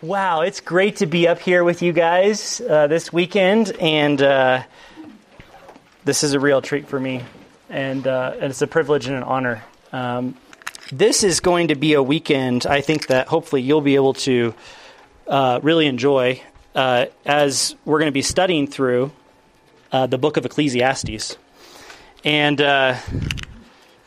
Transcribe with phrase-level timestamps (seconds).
[0.00, 4.62] Wow, it's great to be up here with you guys uh, this weekend, and uh,
[6.04, 7.24] this is a real treat for me,
[7.68, 9.64] and, uh, and it's a privilege and an honor.
[9.90, 10.36] Um,
[10.92, 14.54] this is going to be a weekend I think that hopefully you'll be able to
[15.26, 16.42] uh, really enjoy
[16.76, 19.10] uh, as we're going to be studying through
[19.90, 21.36] uh, the book of Ecclesiastes.
[22.24, 22.58] And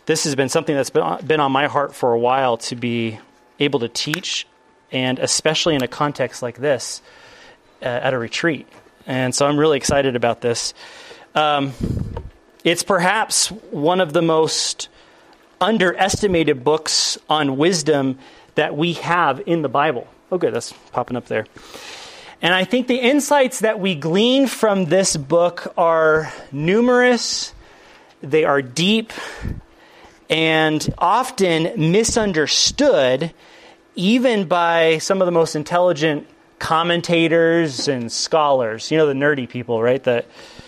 [0.06, 3.20] this has been something that's been, been on my heart for a while to be
[3.60, 4.48] able to teach
[4.92, 7.02] and especially in a context like this
[7.82, 8.68] uh, at a retreat.
[9.08, 10.74] And so I'm really excited about this.
[11.34, 11.74] Um,
[12.64, 14.90] it's perhaps one of the most
[15.60, 18.20] underestimated books on wisdom
[18.56, 20.08] that we have in the Bible.
[20.32, 21.46] Oh, good, that's popping up there.
[22.42, 27.54] And I think the insights that we glean from this book are numerous,
[28.22, 29.14] they are deep,
[30.30, 33.34] and often misunderstood
[33.96, 36.28] even by some of the most intelligent
[36.60, 40.26] commentators and scholars, you know, the nerdy people, right, that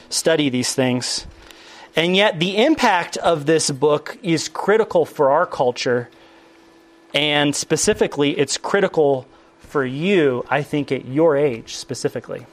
[0.09, 1.25] study these things.
[1.95, 6.09] And yet, the impact of this book is critical for our culture,
[7.13, 9.27] and specifically, it's critical
[9.59, 12.47] for you, I think, at your age specifically.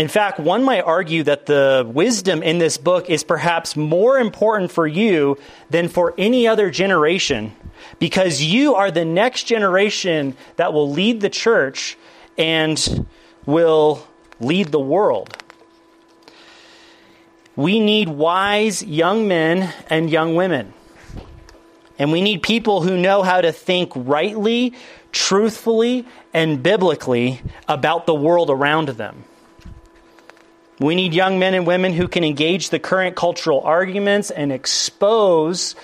[0.00, 4.70] In fact, one might argue that the wisdom in this book is perhaps more important
[4.70, 5.36] for you
[5.68, 7.54] than for any other generation
[7.98, 11.98] because you are the next generation that will lead the church
[12.38, 13.06] and
[13.44, 14.02] will
[14.40, 15.36] lead the world.
[17.54, 20.72] We need wise young men and young women.
[21.98, 24.72] And we need people who know how to think rightly,
[25.12, 29.24] truthfully, and biblically about the world around them.
[30.80, 35.76] We need young men and women who can engage the current cultural arguments and expose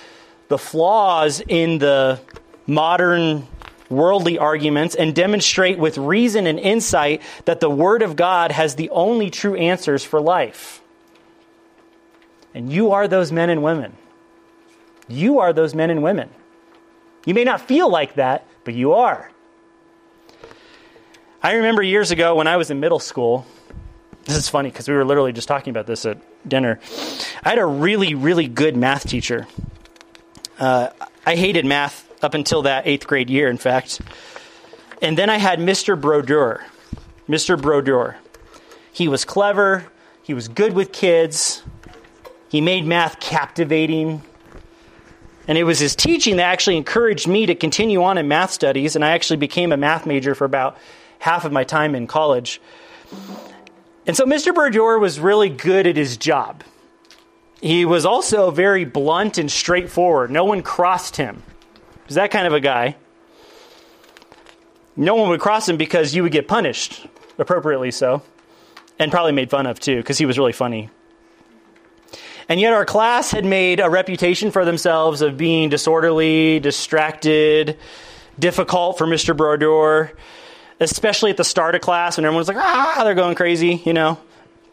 [0.47, 2.19] the flaws in the
[2.65, 3.47] modern
[3.89, 8.89] worldly arguments and demonstrate with reason and insight that the Word of God has the
[8.89, 10.81] only true answers for life.
[12.55, 13.95] And you are those men and women.
[15.07, 16.29] You are those men and women.
[17.23, 19.29] You may not feel like that, but you are.
[21.43, 23.45] I remember years ago when I was in middle school,
[24.27, 26.17] this is funny because we were literally just talking about this at
[26.47, 26.79] dinner.
[27.43, 29.47] I had a really, really good math teacher.
[30.59, 30.89] Uh,
[31.25, 34.01] I hated math up until that eighth grade year, in fact.
[35.01, 35.99] And then I had Mr.
[35.99, 36.65] Brodeur.
[37.29, 37.59] Mr.
[37.59, 38.17] Brodeur.
[38.91, 39.85] He was clever,
[40.23, 41.63] he was good with kids,
[42.49, 44.23] he made math captivating.
[45.47, 48.95] And it was his teaching that actually encouraged me to continue on in math studies,
[48.95, 50.77] and I actually became a math major for about
[51.19, 52.59] half of my time in college.
[54.07, 54.55] And so Mr.
[54.55, 56.63] Brodeur was really good at his job.
[57.61, 60.31] He was also very blunt and straightforward.
[60.31, 61.43] No one crossed him.
[61.75, 62.95] He was that kind of a guy.
[64.95, 67.05] No one would cross him because you would get punished,
[67.37, 68.23] appropriately so,
[68.97, 70.89] and probably made fun of too, because he was really funny.
[72.49, 77.77] And yet, our class had made a reputation for themselves of being disorderly, distracted,
[78.39, 79.35] difficult for Mr.
[79.35, 80.13] Brodeur
[80.79, 84.19] especially at the start of class when everyone's like, ah, they're going crazy, you know,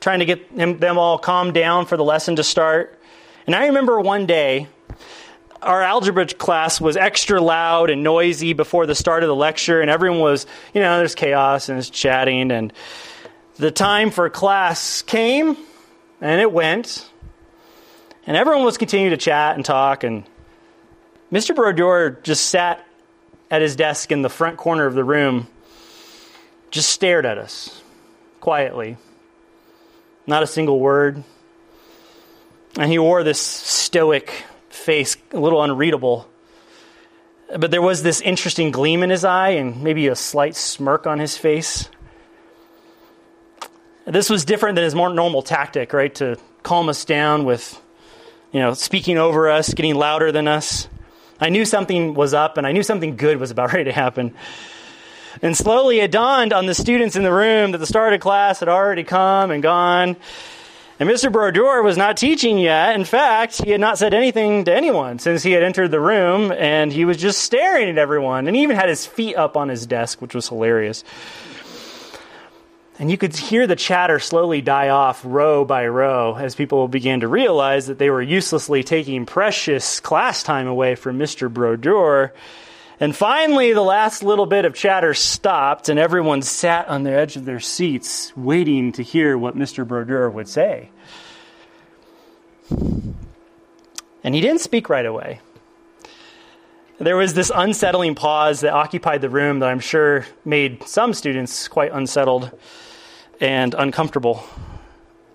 [0.01, 2.99] trying to get them, them all calmed down for the lesson to start.
[3.47, 4.69] And I remember one day,
[5.63, 9.91] our algebra class was extra loud and noisy before the start of the lecture, and
[9.91, 12.51] everyone was, you know, there's chaos and it's chatting.
[12.51, 12.73] And
[13.57, 15.57] the time for class came,
[16.21, 17.09] and it went,
[18.27, 20.05] and everyone was continuing to chat and talk.
[20.05, 20.25] And
[21.33, 21.55] Mr.
[21.55, 22.87] Brodeur just sat
[23.51, 25.49] at his desk in the front corner of the room
[26.75, 27.81] just stared at us
[28.41, 28.97] quietly.
[30.27, 31.23] Not a single word.
[32.77, 36.29] And he wore this stoic face, a little unreadable.
[37.57, 41.21] But there was this interesting gleam in his eye and maybe a slight smirk on
[41.21, 41.89] his face.
[44.05, 46.13] This was different than his more normal tactic, right?
[46.17, 47.81] To calm us down with,
[48.51, 50.89] you know, speaking over us, getting louder than us.
[51.41, 54.35] I knew something was up and I knew something good was about ready to happen.
[55.45, 58.61] And slowly it dawned on the students in the room that the start of class
[58.61, 60.17] had already come and gone.
[60.99, 61.31] And Mr.
[61.31, 62.95] Brodeur was not teaching yet.
[62.95, 66.51] In fact, he had not said anything to anyone since he had entered the room,
[66.51, 69.69] and he was just staring at everyone, and he even had his feet up on
[69.69, 71.05] his desk, which was hilarious.
[72.99, 77.21] And you could hear the chatter slowly die off row by row as people began
[77.21, 81.53] to realize that they were uselessly taking precious class time away from Mr.
[81.53, 82.33] Brodeur
[83.01, 87.37] and finally, the last little bit of chatter stopped, and everyone sat on the edge
[87.37, 89.87] of their seats, waiting to hear what Mr.
[89.87, 90.91] Brodeur would say.
[92.71, 95.41] And he didn't speak right away.
[96.99, 101.67] There was this unsettling pause that occupied the room that I'm sure made some students
[101.67, 102.53] quite unsettled
[103.41, 104.45] and uncomfortable.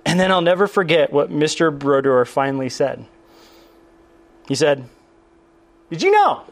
[0.05, 1.77] And then I'll never forget what Mr.
[1.77, 3.05] Brodeur finally said.
[4.47, 4.87] He said,
[5.89, 6.43] Did you know?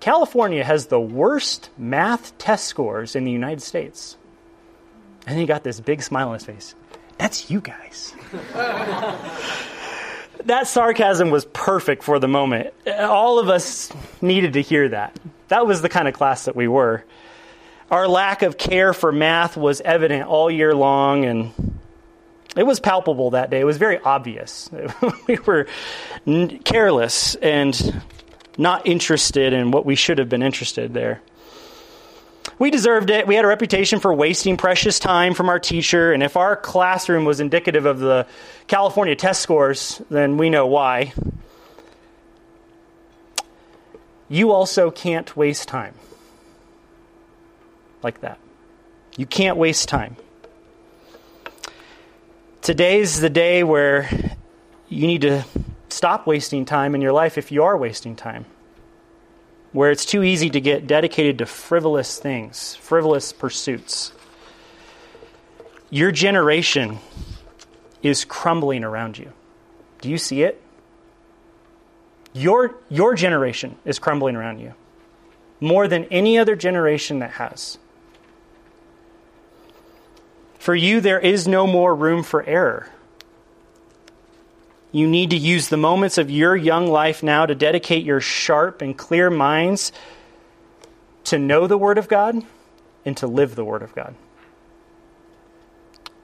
[0.00, 4.16] California has the worst math test scores in the United States.
[5.26, 6.74] And he got this big smile on his face.
[7.18, 8.14] That's you guys.
[10.44, 12.72] that sarcasm was perfect for the moment.
[12.86, 13.92] All of us
[14.22, 15.18] needed to hear that.
[15.48, 17.04] That was the kind of class that we were.
[17.90, 21.78] Our lack of care for math was evident all year long, and
[22.56, 23.60] it was palpable that day.
[23.60, 24.70] It was very obvious.
[25.26, 25.66] we were
[26.64, 28.02] careless and
[28.60, 31.20] not interested in what we should have been interested there.
[32.58, 33.26] We deserved it.
[33.26, 37.24] We had a reputation for wasting precious time from our teacher, and if our classroom
[37.24, 38.26] was indicative of the
[38.66, 41.14] California test scores, then we know why.
[44.28, 45.94] You also can't waste time
[48.02, 48.38] like that.
[49.16, 50.16] You can't waste time.
[52.60, 54.08] Today's the day where
[54.88, 55.44] you need to
[55.88, 58.44] stop wasting time in your life if you are wasting time
[59.72, 64.12] where it's too easy to get dedicated to frivolous things, frivolous pursuits.
[65.90, 66.98] Your generation
[68.02, 69.32] is crumbling around you.
[70.00, 70.60] Do you see it?
[72.32, 74.74] Your, your generation is crumbling around you
[75.60, 77.78] more than any other generation that has.
[80.58, 82.88] For you, there is no more room for error.
[84.92, 88.82] You need to use the moments of your young life now to dedicate your sharp
[88.82, 89.92] and clear minds
[91.24, 92.42] to know the Word of God
[93.04, 94.14] and to live the Word of God.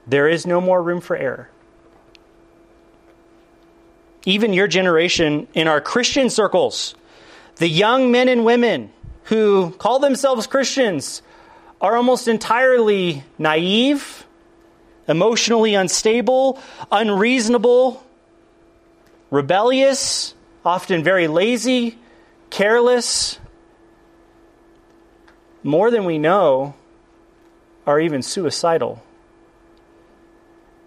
[0.07, 1.51] There is no more room for error.
[4.25, 6.97] Even your generation in our Christian circles,
[7.57, 8.91] the young men and women
[9.25, 11.23] who call themselves Christians
[11.81, 14.27] are almost entirely naive,
[15.07, 16.61] emotionally unstable,
[16.91, 18.05] unreasonable,
[19.31, 20.35] rebellious,
[20.65, 21.99] often very lazy,
[22.51, 23.39] careless,
[25.63, 26.75] more than we know,
[27.87, 29.03] are even suicidal,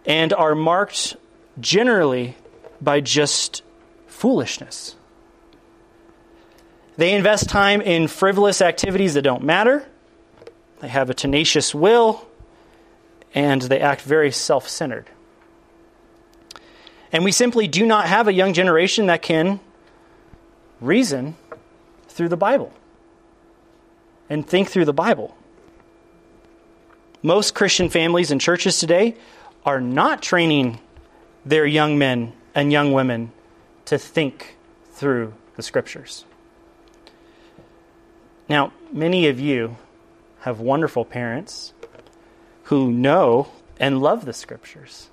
[0.06, 1.16] and are marked
[1.60, 2.36] generally
[2.82, 3.62] by just
[4.08, 4.96] foolishness.
[6.98, 9.86] They invest time in frivolous activities that don't matter.
[10.82, 12.28] They have a tenacious will,
[13.34, 15.08] and they act very self centered.
[17.12, 19.60] And we simply do not have a young generation that can
[20.80, 21.36] reason
[22.08, 22.72] through the Bible
[24.30, 25.36] and think through the Bible.
[27.24, 29.16] Most Christian families and churches today
[29.66, 30.80] are not training
[31.46, 33.32] their young men and young women
[33.86, 34.56] to think
[34.92, 36.26] through the scriptures.
[38.48, 39.78] Now, many of you
[40.42, 41.74] have wonderful parents
[42.64, 45.10] who know and love the scriptures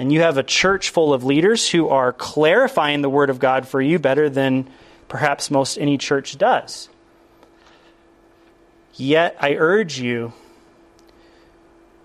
[0.00, 3.68] and you have a church full of leaders who are clarifying the Word of God
[3.68, 4.70] for you better than
[5.08, 6.88] perhaps most any church does.
[8.94, 10.32] Yet, I urge you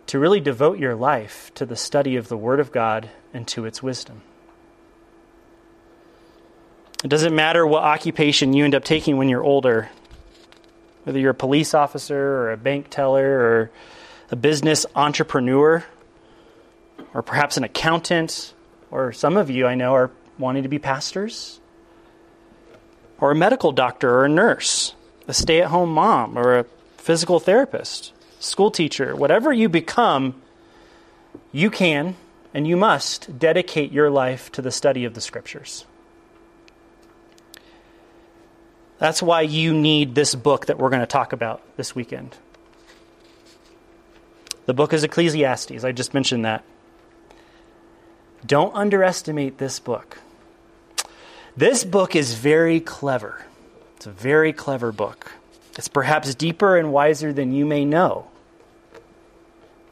[0.07, 3.63] to really devote your life to the study of the Word of God and to
[3.63, 4.23] its wisdom.
[7.01, 9.89] It doesn't matter what occupation you end up taking when you're older,
[11.05, 13.71] whether you're a police officer or a bank teller or
[14.31, 15.85] a business entrepreneur
[17.15, 18.53] or perhaps an accountant,
[18.91, 21.61] or some of you I know are wanting to be pastors,
[23.19, 24.93] or a medical doctor or a nurse,
[25.25, 26.65] a stay at home mom, or a
[26.97, 30.41] physical therapist, school teacher, whatever you become,
[31.53, 32.17] you can
[32.53, 35.85] and you must dedicate your life to the study of the scriptures.
[38.97, 42.35] That's why you need this book that we're going to talk about this weekend.
[44.65, 45.83] The book is Ecclesiastes.
[45.85, 46.65] I just mentioned that.
[48.45, 50.19] Don't underestimate this book.
[51.57, 53.45] This book is very clever.
[53.95, 55.31] It's a very clever book.
[55.77, 58.27] It's perhaps deeper and wiser than you may know.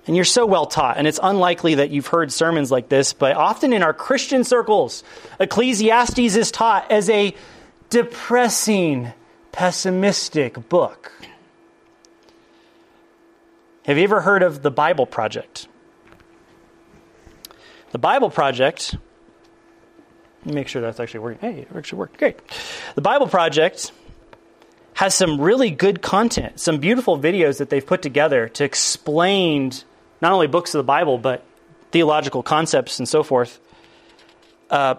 [0.05, 3.37] And you're so well taught, and it's unlikely that you've heard sermons like this, but
[3.37, 5.03] often in our Christian circles,
[5.39, 7.33] Ecclesiastes is taught as a
[7.89, 9.13] depressing,
[9.53, 11.11] pessimistic book.
[13.85, 15.67] Have you ever heard of the Bible Project?
[17.93, 18.95] The Bible Project,
[20.43, 21.39] make sure that's actually working.
[21.39, 22.17] Hey, it actually worked.
[22.17, 22.39] Great.
[22.95, 23.91] The Bible Project
[24.95, 29.71] has some really good content, some beautiful videos that they've put together to explain
[30.21, 31.43] not only books of the Bible, but
[31.91, 33.59] theological concepts and so forth.
[34.71, 34.95] Uh,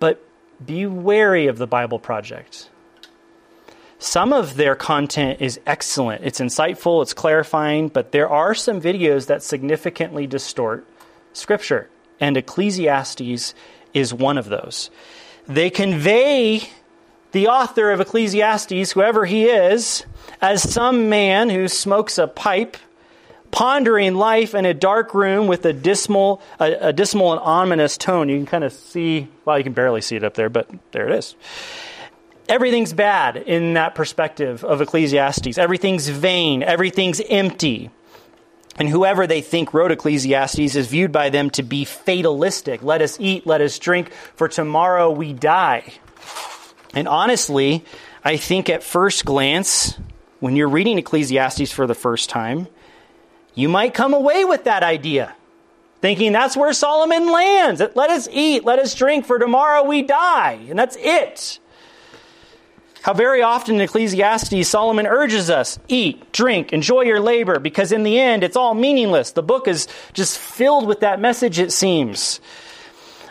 [0.00, 0.20] but
[0.64, 2.68] be wary of the Bible Project.
[4.00, 6.24] Some of their content is excellent.
[6.24, 10.84] It's insightful, it's clarifying, but there are some videos that significantly distort
[11.36, 11.88] Scripture,
[12.18, 13.54] and Ecclesiastes
[13.92, 14.90] is one of those.
[15.46, 16.68] They convey
[17.32, 20.04] the author of Ecclesiastes, whoever he is,
[20.40, 22.76] as some man who smokes a pipe,
[23.50, 28.28] pondering life in a dark room with a dismal, a, a dismal and ominous tone.
[28.28, 31.08] You can kind of see, well, you can barely see it up there, but there
[31.08, 31.36] it is
[32.48, 35.58] everything's bad in that perspective of Ecclesiastes.
[35.58, 37.90] Everything's vain, everything's empty.
[38.78, 42.82] And whoever they think wrote Ecclesiastes is viewed by them to be fatalistic.
[42.82, 45.92] Let us eat, let us drink, for tomorrow we die.
[46.92, 47.84] And honestly,
[48.22, 49.96] I think at first glance,
[50.40, 52.68] when you're reading Ecclesiastes for the first time,
[53.54, 55.34] you might come away with that idea,
[56.02, 57.80] thinking that's where Solomon lands.
[57.80, 60.58] Let us eat, let us drink, for tomorrow we die.
[60.68, 61.58] And that's it.
[63.06, 68.02] How very often in Ecclesiastes, Solomon urges us eat, drink, enjoy your labor, because in
[68.02, 69.30] the end, it's all meaningless.
[69.30, 72.40] The book is just filled with that message, it seems.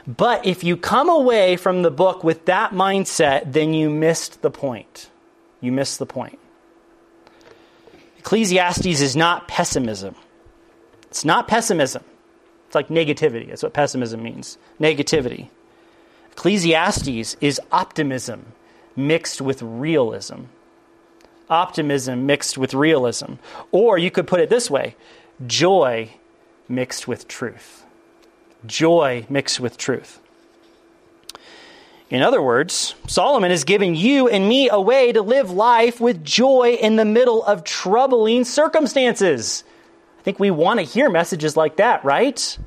[0.08, 4.50] But if you come away from the book with that mindset, then you missed the
[4.50, 5.10] point.
[5.60, 6.40] You missed the point.
[8.20, 10.16] Ecclesiastes is not pessimism.
[11.10, 12.06] It's not pessimism.
[12.68, 13.50] It's like negativity.
[13.50, 15.50] That's what pessimism means negativity.
[16.32, 18.54] Ecclesiastes is optimism
[18.96, 20.44] mixed with realism.
[21.50, 23.34] Optimism mixed with realism.
[23.72, 24.96] Or you could put it this way
[25.46, 26.12] joy
[26.68, 27.84] mixed with truth.
[28.66, 30.20] Joy mixed with truth.
[32.10, 36.24] In other words, Solomon is giving you and me a way to live life with
[36.24, 39.64] joy in the middle of troubling circumstances.
[40.20, 42.58] I think we want to hear messages like that, right?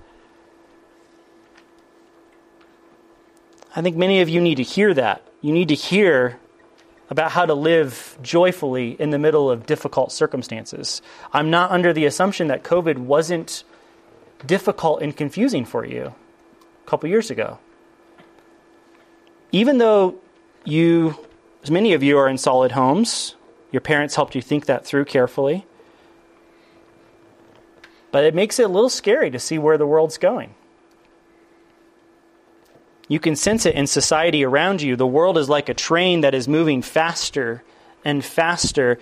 [3.74, 6.38] I think many of you need to hear that you need to hear
[7.10, 11.00] about how to live joyfully in the middle of difficult circumstances.
[11.32, 13.64] I'm not under the assumption that COVID wasn't
[14.46, 16.14] difficult and confusing for you
[16.84, 17.58] a couple years ago.
[19.52, 20.16] Even though
[20.64, 21.16] you,
[21.62, 23.34] as many of you are in solid homes,
[23.72, 25.64] your parents helped you think that through carefully.
[28.10, 30.54] But it makes it a little scary to see where the world's going.
[33.08, 34.94] You can sense it in society around you.
[34.94, 37.64] The world is like a train that is moving faster
[38.04, 38.98] and faster.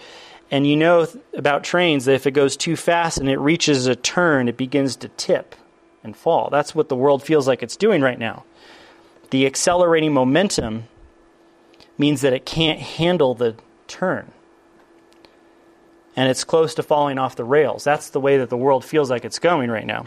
[0.51, 3.97] And you know about trains that if it goes too fast and it reaches a
[3.97, 5.57] turn, it begins to tip
[6.05, 6.49] and fall.
[6.51, 8.45] That's what the world feels like it's doing right now.
[9.31, 10.85] The accelerating momentum
[11.99, 13.57] means that it can't handle the
[13.89, 14.31] turn.
[16.15, 17.83] And it's close to falling off the rails.
[17.83, 20.07] That's the way that the world feels like it's going right now.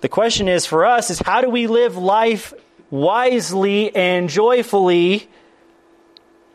[0.00, 2.52] The question is for us is how do we live life
[2.90, 5.28] wisely and joyfully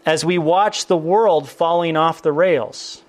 [0.06, 3.04] as we watch the world falling off the rails?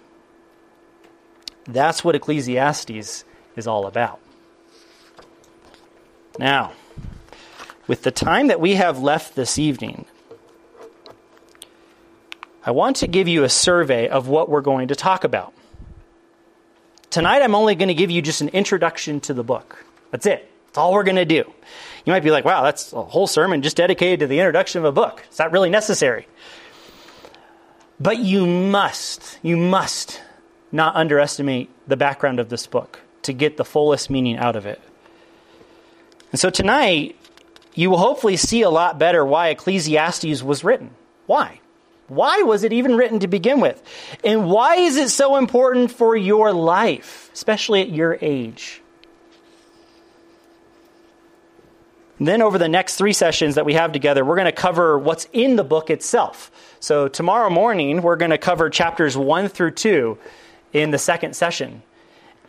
[1.64, 3.24] That's what Ecclesiastes
[3.56, 4.20] is all about.
[6.38, 6.72] Now,
[7.86, 10.06] with the time that we have left this evening,
[12.64, 15.52] I want to give you a survey of what we're going to talk about.
[17.10, 19.84] Tonight, I'm only going to give you just an introduction to the book.
[20.12, 20.48] That's it.
[20.66, 21.52] That's all we're going to do.
[22.04, 24.84] You might be like, wow, that's a whole sermon just dedicated to the introduction of
[24.84, 25.24] a book.
[25.30, 26.28] Is that really necessary?
[27.98, 30.20] But you must, you must
[30.70, 34.80] not underestimate the background of this book to get the fullest meaning out of it.
[36.30, 37.16] And so tonight,
[37.74, 40.90] you will hopefully see a lot better why Ecclesiastes was written.
[41.26, 41.60] Why?
[42.08, 43.82] Why was it even written to begin with?
[44.24, 48.81] And why is it so important for your life, especially at your age?
[52.26, 55.26] Then, over the next three sessions that we have together, we're going to cover what's
[55.32, 56.50] in the book itself.
[56.80, 60.18] So, tomorrow morning, we're going to cover chapters one through two
[60.72, 61.82] in the second session.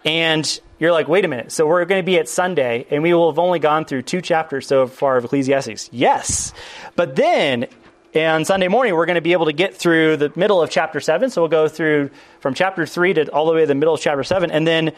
[0.06, 1.51] And you're like, wait a minute.
[1.51, 4.22] So, we're going to be at Sunday, and we will have only gone through two
[4.22, 5.89] chapters so far of Ecclesiastes.
[5.94, 6.53] Yes.
[6.96, 7.68] But then,
[8.15, 11.00] on Sunday morning, we're going to be able to get through the middle of chapter
[11.00, 11.30] 7.
[11.30, 12.12] So we'll go through
[12.42, 14.51] from chapter 3 to all the way to the middle of chapter 7.
[14.51, 14.92] And then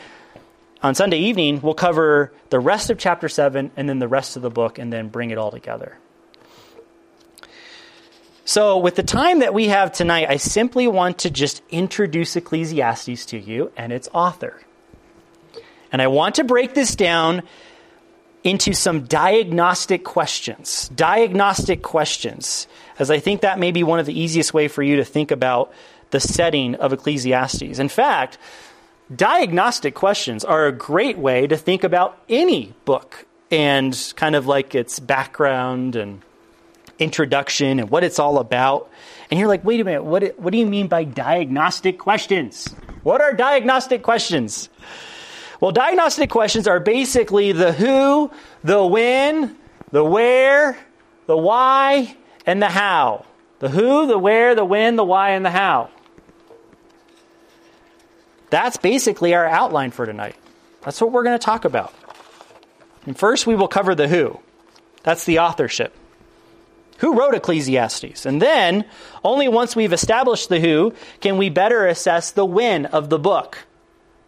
[0.82, 4.42] on Sunday evening, we'll cover the rest of chapter 7 and then the rest of
[4.42, 5.98] the book and then bring it all together.
[8.48, 13.26] So, with the time that we have tonight, I simply want to just introduce Ecclesiastes
[13.28, 14.62] to you and its author.
[15.92, 17.42] And I want to break this down
[18.44, 20.90] into some diagnostic questions.
[20.90, 22.68] Diagnostic questions,
[23.00, 25.32] as I think that may be one of the easiest way for you to think
[25.32, 25.74] about
[26.12, 27.80] the setting of Ecclesiastes.
[27.80, 28.38] In fact,
[29.14, 34.74] diagnostic questions are a great way to think about any book and kind of like
[34.74, 36.22] its background and
[37.00, 38.90] introduction and what it's all about.
[39.30, 42.68] And you're like, wait a minute, what, what do you mean by diagnostic questions?
[43.04, 44.70] What are diagnostic questions?
[45.60, 48.32] Well, diagnostic questions are basically the who,
[48.64, 49.56] the when,
[49.92, 50.78] the where,
[51.28, 53.26] the why, and the how.
[53.60, 55.90] The who, the where, the when, the why, and the how.
[58.50, 60.36] That's basically our outline for tonight.
[60.82, 61.94] That's what we're going to talk about.
[63.06, 64.40] And first, we will cover the who.
[65.04, 65.96] That's the authorship.
[67.00, 68.26] Who wrote Ecclesiastes?
[68.26, 68.86] And then,
[69.24, 73.58] only once we've established the who, can we better assess the when of the book.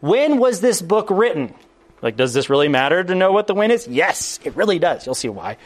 [0.02, 1.54] When was this book written?
[2.02, 3.88] Like, does this really matter to know what the when is?
[3.88, 5.06] Yes, it really does.
[5.06, 5.58] You'll see why.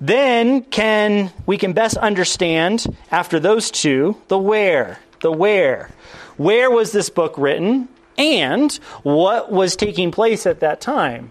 [0.00, 5.90] Then can we can best understand after those two the where, the where.
[6.38, 11.30] Where was this book written and what was taking place at that time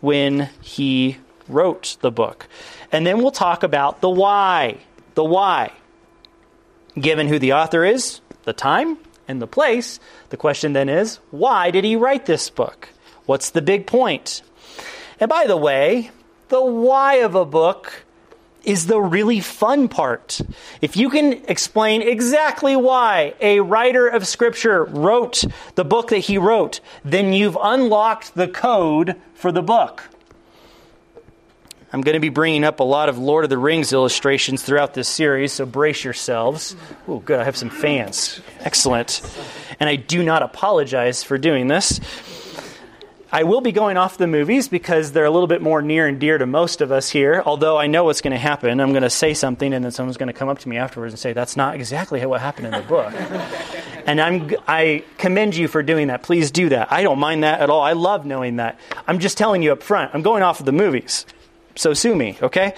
[0.00, 2.46] when he wrote the book.
[2.92, 4.78] And then we'll talk about the why,
[5.14, 5.72] the why.
[6.98, 11.70] Given who the author is, the time, and the place, the question then is why
[11.70, 12.88] did he write this book?
[13.26, 14.42] What's the big point?
[15.18, 16.10] And by the way,
[16.48, 18.04] the why of a book
[18.64, 20.40] is the really fun part.
[20.80, 26.38] If you can explain exactly why a writer of Scripture wrote the book that he
[26.38, 30.08] wrote, then you've unlocked the code for the book.
[31.92, 34.94] I'm going to be bringing up a lot of Lord of the Rings illustrations throughout
[34.94, 36.76] this series, so brace yourselves.
[37.08, 38.40] Oh, good, I have some fans.
[38.60, 39.20] Excellent.
[39.80, 41.98] And I do not apologize for doing this.
[43.32, 46.18] I will be going off the movies because they're a little bit more near and
[46.18, 48.80] dear to most of us here, although I know what's going to happen.
[48.80, 51.12] I'm going to say something, and then someone's going to come up to me afterwards
[51.12, 53.12] and say, That's not exactly what happened in the book.
[54.06, 56.24] and I'm, I commend you for doing that.
[56.24, 56.92] Please do that.
[56.92, 57.82] I don't mind that at all.
[57.82, 58.80] I love knowing that.
[59.06, 61.24] I'm just telling you up front, I'm going off of the movies.
[61.76, 62.74] So sue me, okay?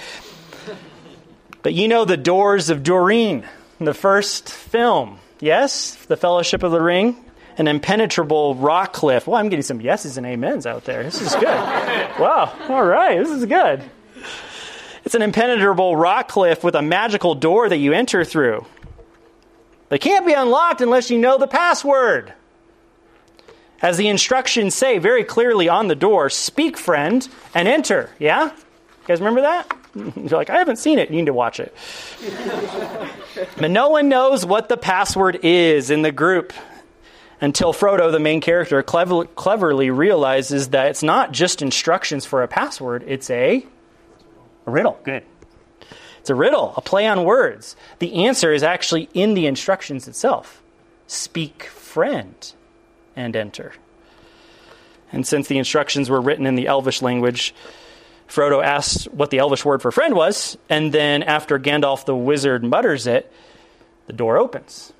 [1.62, 3.46] But you know the doors of Durin,
[3.78, 5.18] the first film.
[5.40, 5.94] Yes?
[5.94, 7.16] The Fellowship of the Ring
[7.58, 9.26] an impenetrable rock cliff.
[9.26, 11.02] Well, I'm getting some yeses and amens out there.
[11.02, 11.44] This is good.
[12.18, 12.52] wow.
[12.68, 13.18] All right.
[13.18, 13.82] This is good.
[15.04, 18.64] It's an impenetrable rock cliff with a magical door that you enter through.
[19.88, 22.32] They can't be unlocked unless you know the password.
[23.82, 28.10] As the instructions say very clearly on the door, speak, friend, and enter.
[28.18, 28.44] Yeah?
[28.44, 29.76] You guys remember that?
[29.94, 31.10] You're like, I haven't seen it.
[31.10, 31.74] You need to watch it.
[33.58, 36.52] but no one knows what the password is in the group
[37.42, 42.48] until Frodo, the main character, clever, cleverly realizes that it's not just instructions for a
[42.48, 43.66] password, it's a,
[44.64, 44.98] a riddle.
[45.02, 45.24] Good.
[46.20, 47.74] It's a riddle, a play on words.
[47.98, 50.62] The answer is actually in the instructions itself
[51.08, 52.52] speak friend
[53.16, 53.72] and enter.
[55.10, 57.56] And since the instructions were written in the Elvish language,
[58.28, 62.62] Frodo asks what the Elvish word for friend was, and then after Gandalf the wizard
[62.62, 63.30] mutters it,
[64.06, 64.92] the door opens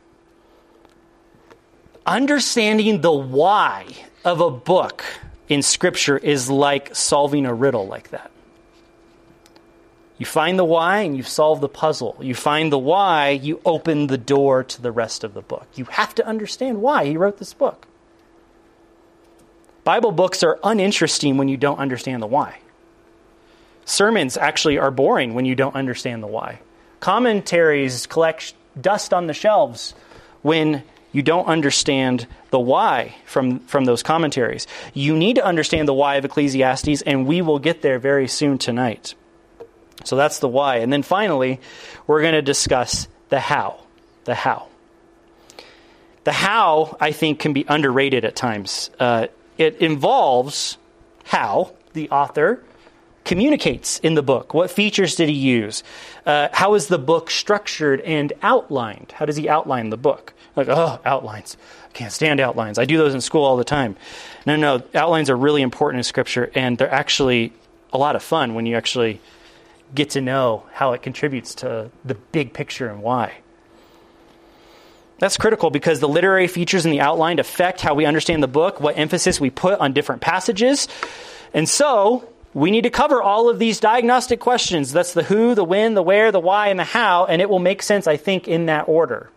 [2.07, 3.87] understanding the why
[4.25, 5.05] of a book
[5.49, 8.31] in Scripture is like solving a riddle like that.
[10.19, 12.17] You find the why and you solve the puzzle.
[12.21, 15.67] You find the why, you open the door to the rest of the book.
[15.75, 17.89] You have to understand why he wrote this book.
[19.85, 22.59] Bible books are uninteresting when you don't understand the why.
[23.85, 26.61] Sermons actually are boring when you don't understand the why.
[27.01, 29.93] Commentaries collect dust on the shelves
[30.43, 34.67] when you don't understand the why from, from those commentaries.
[34.95, 38.59] You need to understand the why of Ecclesiastes, and we will get there very soon
[38.59, 39.15] tonight.
[40.05, 40.77] So that's the why.
[40.77, 41.61] And then finally,
[42.07, 43.81] we're going to discuss the how.
[44.25, 44.69] The how.
[46.25, 48.91] The how, I think, can be underrated at times.
[48.99, 49.27] Uh,
[49.59, 50.79] it involves
[51.25, 52.63] how the author
[53.25, 54.55] communicates in the book.
[54.55, 55.83] What features did he use?
[56.27, 59.13] Uh, how is the book structured and outlined?
[59.13, 60.35] How does he outline the book?
[60.55, 61.57] Like, oh, outlines.
[61.89, 62.79] I can't stand outlines.
[62.79, 63.97] I do those in school all the time.
[64.47, 67.53] No, no, outlines are really important in Scripture, and they're actually
[67.93, 69.21] a lot of fun when you actually
[69.95, 73.35] get to know how it contributes to the big picture and why.
[75.19, 78.81] That's critical because the literary features in the outline affect how we understand the book,
[78.81, 80.89] what emphasis we put on different passages.
[81.55, 84.93] And so, we need to cover all of these diagnostic questions.
[84.93, 87.59] That's the who, the when, the where, the why, and the how, and it will
[87.59, 89.31] make sense, I think, in that order.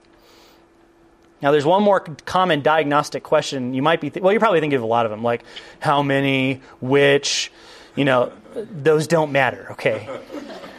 [1.46, 3.76] Now, there's one more common diagnostic question.
[3.76, 5.44] You might be, th- well, you're probably thinking of a lot of them, like
[5.80, 7.52] how many, which,
[7.96, 10.10] you know, those don't matter, okay?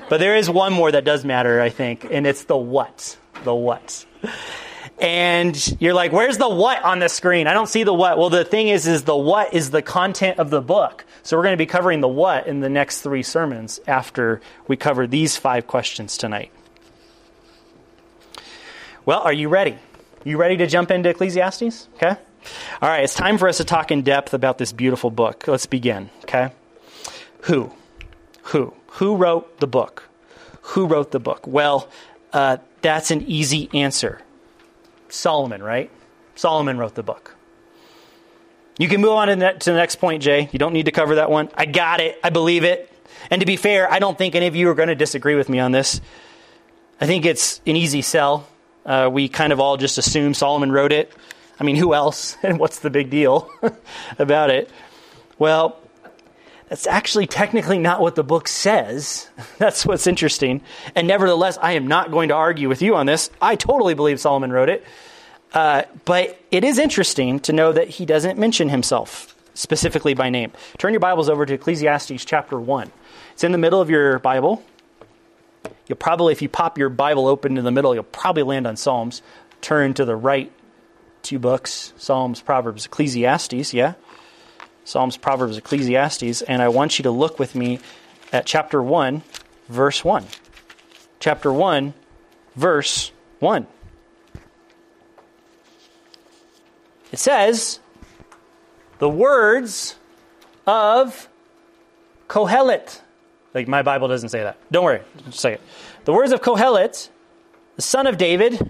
[0.08, 3.16] But there is one more that does matter, I think, and it's the what.
[3.44, 4.04] The what.
[4.98, 7.46] And you're like, where's the what on the screen?
[7.46, 8.18] I don't see the what.
[8.18, 11.04] Well, the thing is, is the what is the content of the book.
[11.22, 14.76] So we're going to be covering the what in the next three sermons after we
[14.76, 16.50] cover these five questions tonight.
[19.04, 19.78] Well, are you ready?
[20.26, 21.86] You ready to jump into Ecclesiastes?
[21.94, 22.16] Okay.
[22.82, 25.46] All right, it's time for us to talk in depth about this beautiful book.
[25.46, 26.50] Let's begin, okay?
[27.42, 27.70] Who?
[28.42, 28.74] Who?
[28.88, 30.08] Who wrote the book?
[30.62, 31.46] Who wrote the book?
[31.46, 31.88] Well,
[32.32, 34.20] uh, that's an easy answer.
[35.08, 35.92] Solomon, right?
[36.34, 37.36] Solomon wrote the book.
[38.80, 40.48] You can move on to the next point, Jay.
[40.50, 41.50] You don't need to cover that one.
[41.54, 42.18] I got it.
[42.24, 42.92] I believe it.
[43.30, 45.48] And to be fair, I don't think any of you are going to disagree with
[45.48, 46.00] me on this.
[47.00, 48.48] I think it's an easy sell.
[48.86, 51.12] Uh, we kind of all just assume Solomon wrote it.
[51.58, 52.36] I mean, who else?
[52.42, 53.50] And what's the big deal
[54.18, 54.70] about it?
[55.38, 55.78] Well,
[56.68, 59.28] that's actually technically not what the book says.
[59.58, 60.62] That's what's interesting.
[60.96, 63.30] And nevertheless, I am not going to argue with you on this.
[63.40, 64.84] I totally believe Solomon wrote it.
[65.52, 70.52] Uh, but it is interesting to know that he doesn't mention himself specifically by name.
[70.78, 72.90] Turn your Bibles over to Ecclesiastes chapter 1.
[73.32, 74.62] It's in the middle of your Bible.
[75.86, 78.76] You'll probably, if you pop your Bible open in the middle, you'll probably land on
[78.76, 79.22] Psalms.
[79.60, 80.52] Turn to the right
[81.22, 83.94] two books Psalms, Proverbs, Ecclesiastes, yeah?
[84.84, 87.80] Psalms, Proverbs, Ecclesiastes, and I want you to look with me
[88.32, 89.22] at chapter 1,
[89.68, 90.24] verse 1.
[91.18, 91.94] Chapter 1,
[92.54, 93.66] verse 1.
[97.12, 97.80] It says,
[98.98, 99.96] the words
[100.66, 101.28] of
[102.28, 103.00] Kohelet.
[103.56, 104.58] Like my Bible doesn't say that.
[104.70, 105.62] Don't worry, just say it.
[106.04, 107.08] The words of Kohelet,
[107.76, 108.68] the son of David,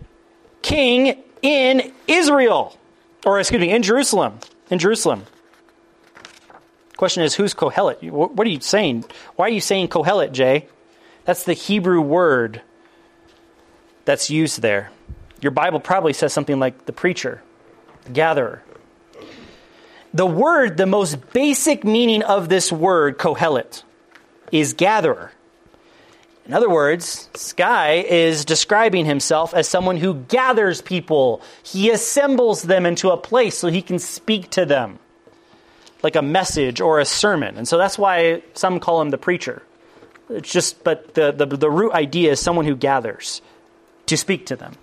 [0.62, 2.79] king in Israel,
[3.25, 4.38] or excuse me, in Jerusalem.
[4.70, 5.25] In Jerusalem.
[6.96, 8.09] Question is, who's Kohelet?
[8.12, 9.05] What are you saying?
[9.35, 10.68] Why are you saying Kohelet, Jay?
[11.25, 12.62] That's the Hebrew word
[14.05, 14.92] that's used there.
[15.40, 17.42] Your Bible probably says something like the preacher,
[18.05, 18.62] the gatherer.
[20.14, 23.83] The word, the most basic meaning of this word, Kohelet,
[24.61, 25.33] is gatherer.
[26.47, 31.42] In other words, Sky is describing himself as someone who gathers people.
[31.64, 35.01] He assembles them into a place so he can speak to them,
[36.05, 37.57] like a message or a sermon.
[37.57, 39.62] And so that's why some call him the preacher.
[40.31, 43.42] It's just, but the, the, the root idea is someone who gathers
[44.07, 44.75] to speak to them.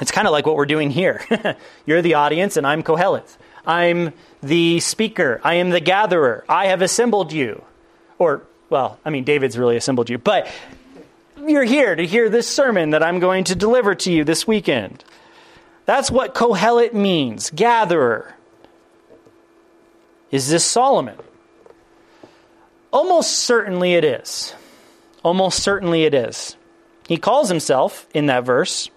[0.00, 1.22] It's kind of like what we're doing here.
[1.86, 3.36] You're the audience, and I'm Kohelet.
[3.66, 5.40] I'm the speaker.
[5.44, 6.44] I am the gatherer.
[6.48, 7.62] I have assembled you.
[8.18, 10.48] Or well, I mean, David's really assembled you, but
[11.46, 15.04] you're here to hear this sermon that I'm going to deliver to you this weekend.
[15.86, 18.34] That's what Kohelet means, gatherer.
[20.30, 21.16] Is this Solomon?
[22.92, 24.54] Almost certainly it is.
[25.24, 26.56] Almost certainly it is.
[27.08, 28.88] He calls himself, in that verse,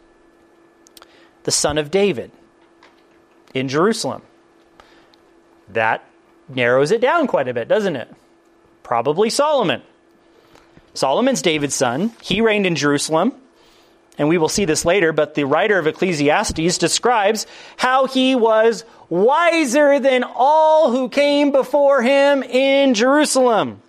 [1.44, 2.32] the son of David
[3.54, 4.22] in Jerusalem.
[5.70, 6.04] That
[6.48, 8.14] narrows it down quite a bit, doesn't it?
[8.84, 9.82] Probably Solomon.
[10.94, 12.12] Solomon's David's son.
[12.22, 13.34] He reigned in Jerusalem.
[14.18, 18.86] And we will see this later, but the writer of Ecclesiastes describes how he was
[19.10, 23.82] wiser than all who came before him in Jerusalem.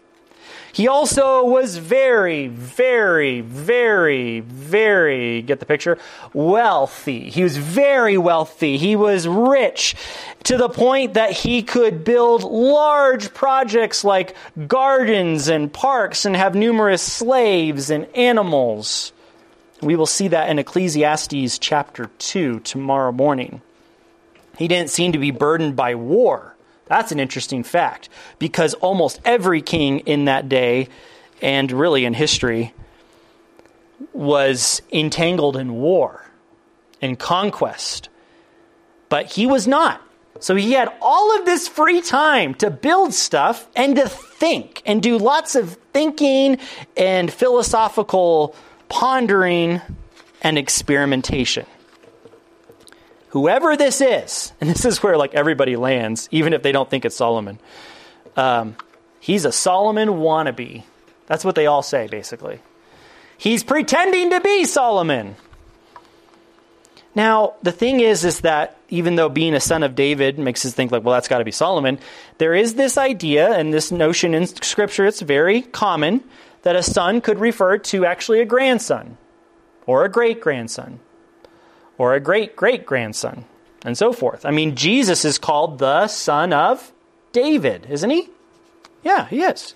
[0.75, 5.99] He also was very, very, very, very, get the picture,
[6.33, 7.31] wealthy.
[7.31, 8.77] He was very wealthy.
[8.77, 9.95] He was rich
[10.43, 14.35] to the point that he could build large projects like
[14.67, 19.13] gardens and parks and have numerous slaves and animals.
[19.81, 23.63] We will see that in Ecclesiastes chapter 2 tomorrow morning.
[24.59, 26.54] He didn't seem to be burdened by war.
[26.87, 30.89] That's an interesting fact because almost every king in that day
[31.41, 32.75] and really in history
[34.13, 36.25] was entangled in war
[37.01, 38.09] and conquest.
[39.09, 40.01] But he was not.
[40.41, 45.03] So he had all of this free time to build stuff and to think and
[45.03, 46.59] do lots of thinking
[46.97, 48.55] and philosophical
[48.89, 49.81] pondering
[50.43, 51.67] and experimentation
[53.35, 57.05] whoever this is, and this is where like everybody lands, even if they don't think
[57.05, 57.59] it's Solomon.
[58.37, 58.77] Um,
[59.21, 60.85] he's a Solomon wannabe.
[61.27, 62.61] That's what they all say, basically.
[63.37, 65.37] He's pretending to be Solomon.
[67.17, 70.73] Now, the thing is, is that even though being a son of David makes us
[70.73, 71.99] think like, well, that's got to be Solomon,
[72.39, 76.23] there is this idea and this notion in Scripture, it's very common,
[76.63, 79.17] that a son could refer to actually a grandson
[79.87, 81.01] or a great grandson
[81.99, 83.45] or a great great grandson,
[83.85, 84.45] and so forth.
[84.45, 86.93] I mean, Jesus is called the son of
[87.33, 88.29] David, isn't he?
[89.03, 89.75] Yeah, he is.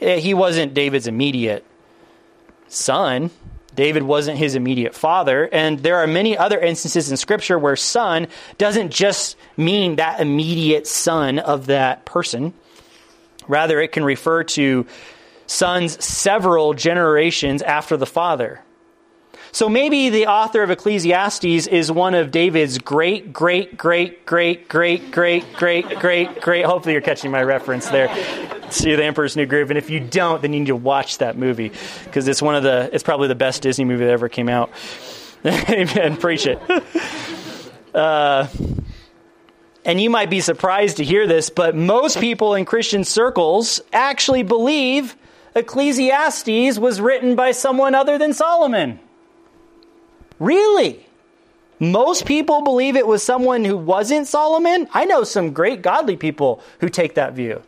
[0.00, 1.64] Eh, he wasn't David's immediate
[2.68, 3.30] son.
[3.74, 5.48] David wasn't his immediate father.
[5.50, 10.86] And there are many other instances in Scripture where son doesn't just mean that immediate
[10.86, 12.52] son of that person.
[13.48, 14.86] Rather, it can refer to
[15.46, 18.60] sons several generations after the father.
[19.54, 25.12] So maybe the author of Ecclesiastes is one of David's great, great, great, great, great,
[25.12, 26.64] great, great, great, great.
[26.64, 28.08] Hopefully, you're catching my reference there.
[28.70, 31.36] See the Emperor's New Groove, and if you don't, then you need to watch that
[31.36, 31.70] movie
[32.04, 32.88] because it's one of the.
[32.94, 34.70] It's probably the best Disney movie that ever came out.
[35.44, 36.16] Amen.
[36.16, 36.58] Preach it.
[37.94, 38.46] Uh,
[39.84, 44.44] and you might be surprised to hear this, but most people in Christian circles actually
[44.44, 45.14] believe
[45.54, 48.98] Ecclesiastes was written by someone other than Solomon.
[50.42, 51.06] Really?
[51.78, 54.88] Most people believe it was someone who wasn't Solomon?
[54.92, 57.62] I know some great godly people who take that view.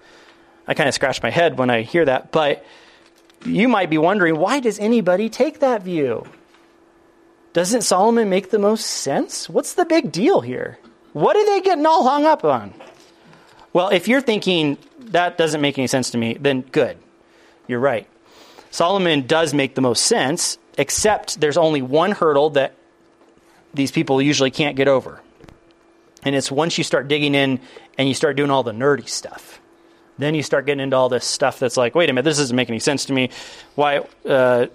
[0.67, 2.67] I kind of scratch my head when I hear that, but
[3.45, 6.27] you might be wondering why does anybody take that view?
[7.53, 9.49] Doesn't Solomon make the most sense?
[9.49, 10.81] What's the big deal here?
[11.13, 12.75] What are they getting all hung up on?
[13.73, 16.99] Well, if you're thinking that doesn't make any sense to me, then good.
[17.69, 18.09] You're right.
[18.73, 22.75] Solomon does make the most sense, except there's only one hurdle that
[23.73, 25.21] these people usually can't get over.
[26.23, 27.61] And it's once you start digging in
[27.99, 29.61] and you start doing all the nerdy stuff.
[30.17, 32.55] Then you start getting into all this stuff that's like, wait a minute, this doesn't
[32.55, 33.31] make any sense to me.
[33.75, 34.67] Why uh,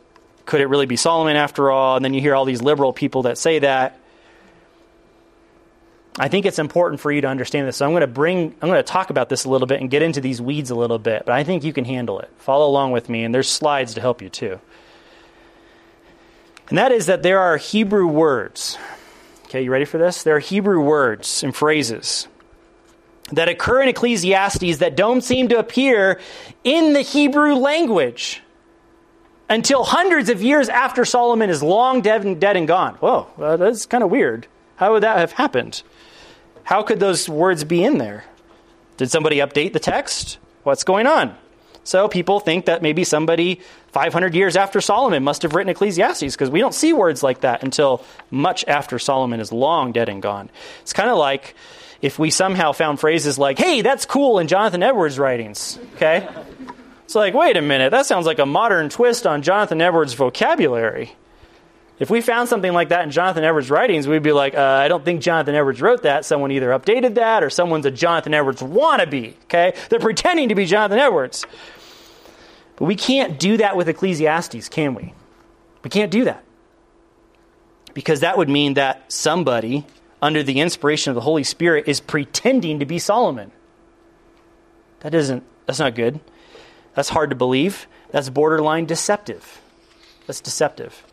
[0.45, 1.95] could it really be Solomon after all?
[1.95, 3.97] And then you hear all these liberal people that say that.
[6.19, 7.77] I think it's important for you to understand this.
[7.77, 9.89] So I'm going to bring, I'm going to talk about this a little bit and
[9.89, 12.29] get into these weeds a little bit, but I think you can handle it.
[12.39, 14.59] Follow along with me, and there's slides to help you too
[16.69, 18.77] and that is that there are Hebrew words.
[19.45, 20.23] Okay, you ready for this?
[20.23, 22.27] There are Hebrew words and phrases
[23.31, 26.19] that occur in Ecclesiastes that don't seem to appear
[26.63, 28.41] in the Hebrew language
[29.49, 32.95] until hundreds of years after Solomon is long dead and, dead and gone.
[32.95, 33.27] Whoa,
[33.57, 34.47] that's kind of weird.
[34.75, 35.81] How would that have happened?
[36.63, 38.25] How could those words be in there?
[38.97, 40.37] Did somebody update the text?
[40.63, 41.35] What's going on?
[41.83, 46.49] So people think that maybe somebody 500 years after Solomon must have written Ecclesiastes because
[46.49, 50.49] we don't see words like that until much after Solomon is long dead and gone.
[50.81, 51.55] It's kind of like
[52.01, 55.79] if we somehow found phrases like, hey, that's cool in Jonathan Edwards' writings.
[55.95, 56.27] Okay?
[57.03, 61.15] It's like, wait a minute, that sounds like a modern twist on Jonathan Edwards' vocabulary.
[61.97, 64.87] If we found something like that in Jonathan Edwards' writings, we'd be like, uh, I
[64.87, 66.23] don't think Jonathan Edwards wrote that.
[66.23, 69.33] Someone either updated that or someone's a Jonathan Edwards wannabe.
[69.43, 69.73] Okay?
[69.89, 71.45] They're pretending to be Jonathan Edwards.
[72.79, 75.13] But we can't do that with Ecclesiastes, can we?
[75.83, 76.43] We can't do that.
[77.93, 79.85] Because that would mean that somebody,
[80.21, 83.51] under the inspiration of the Holy Spirit, is pretending to be Solomon.
[85.01, 86.21] That isn't, that's not good.
[86.95, 87.85] That's hard to believe.
[88.11, 89.61] That's borderline deceptive.
[90.25, 91.03] That's deceptive.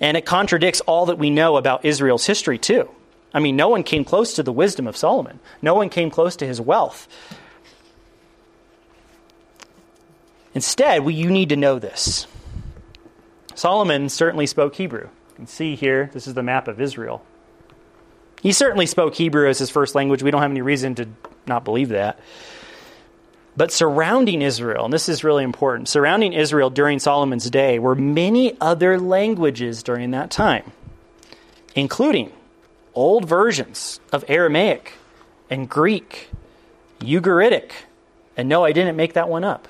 [0.00, 2.90] And it contradicts all that we know about Israel's history, too.
[3.32, 6.36] I mean, no one came close to the wisdom of Solomon, no one came close
[6.36, 7.08] to his wealth.
[10.58, 12.26] Instead, we, you need to know this.
[13.54, 15.04] Solomon certainly spoke Hebrew.
[15.04, 17.24] You can see here, this is the map of Israel.
[18.42, 20.20] He certainly spoke Hebrew as his first language.
[20.20, 21.06] We don't have any reason to
[21.46, 22.18] not believe that.
[23.56, 28.60] But surrounding Israel, and this is really important, surrounding Israel during Solomon's day were many
[28.60, 30.72] other languages during that time,
[31.76, 32.32] including
[32.96, 34.94] old versions of Aramaic
[35.48, 36.30] and Greek,
[36.98, 37.70] Ugaritic.
[38.36, 39.68] And no, I didn't make that one up.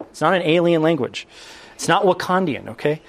[0.00, 1.26] It's not an alien language.
[1.74, 3.00] It's not Wakandian, okay?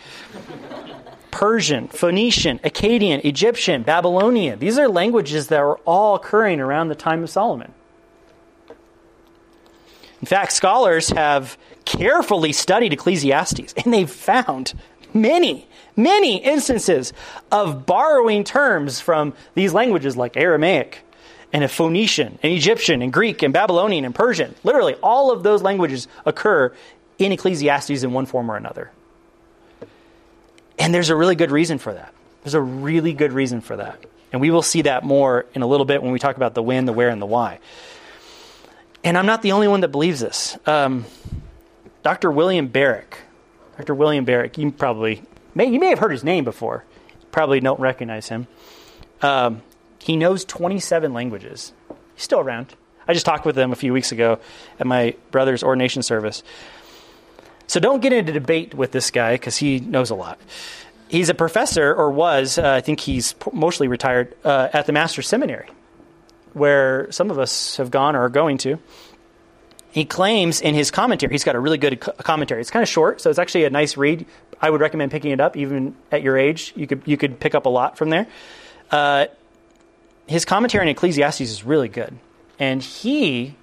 [1.32, 4.60] Persian, Phoenician, Akkadian, Egyptian, Babylonian.
[4.60, 7.74] These are languages that were all occurring around the time of Solomon.
[10.22, 14.74] In fact, scholars have carefully studied Ecclesiastes, and they've found
[15.14, 17.14] many, many instances
[17.52, 21.06] of borrowing terms from these languages like Aramaic,
[21.52, 24.54] and a Phoenician, and Egyptian, and Greek, and Babylonian, and Persian.
[24.64, 26.74] Literally, all of those languages occur
[27.18, 28.92] in Ecclesiastes in one form or another.
[30.78, 32.14] And there's a really good reason for that.
[32.44, 34.06] There's a really good reason for that.
[34.32, 36.64] And we will see that more in a little bit when we talk about the
[36.64, 37.60] when, the where, and the why.
[39.04, 40.58] And I'm not the only one that believes this.
[40.66, 41.06] Um,
[42.04, 42.32] Dr.
[42.32, 43.18] William Barrick,
[43.78, 43.96] Dr.
[43.96, 45.24] William Barrick, you probably
[45.56, 46.86] may, you may have heard his name before.
[47.32, 48.48] Probably don't recognize him.
[49.22, 49.62] Um,
[50.00, 51.74] he knows 27 languages.
[52.16, 52.76] He's still around.
[53.08, 54.40] I just talked with him a few weeks ago
[54.80, 56.44] at my brother's ordination service.
[57.68, 60.40] So don't get into debate with this guy because he knows a lot.
[61.08, 65.28] He's a professor, or was, uh, I think he's mostly retired, uh, at the Master's
[65.28, 65.68] Seminary,
[66.54, 68.78] where some of us have gone or are going to.
[69.92, 72.62] He claims in his commentary, he's got a really good commentary.
[72.62, 74.28] It's kind of short, so it's actually a nice read.
[74.62, 76.74] I would recommend picking it up, even at your age.
[76.76, 78.28] You could, you could pick up a lot from there.
[78.92, 79.26] Uh,
[80.30, 82.18] his commentary on Ecclesiastes is really good.
[82.60, 83.56] And he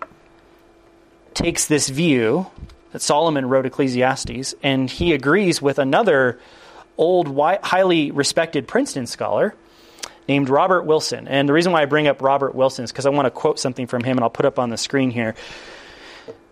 [1.32, 2.46] takes this view
[2.90, 6.40] that Solomon wrote Ecclesiastes, and he agrees with another
[6.98, 7.28] old,
[7.62, 9.54] highly respected Princeton scholar
[10.28, 11.28] named Robert Wilson.
[11.28, 13.60] And the reason why I bring up Robert Wilson is because I want to quote
[13.60, 15.36] something from him, and I'll put up on the screen here.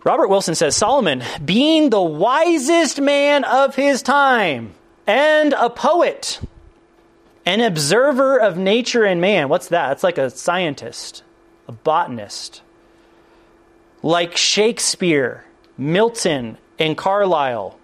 [0.04, 4.74] Robert Wilson says Solomon, being the wisest man of his time
[5.08, 6.40] and a poet,
[7.46, 9.48] an observer of nature and man.
[9.48, 9.92] What's that?
[9.92, 11.22] It's like a scientist,
[11.68, 12.62] a botanist.
[14.02, 15.44] Like Shakespeare,
[15.78, 17.78] Milton, and Carlyle,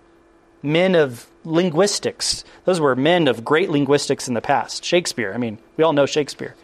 [0.63, 2.45] men of linguistics.
[2.65, 4.85] Those were men of great linguistics in the past.
[4.85, 6.55] Shakespeare, I mean, we all know Shakespeare.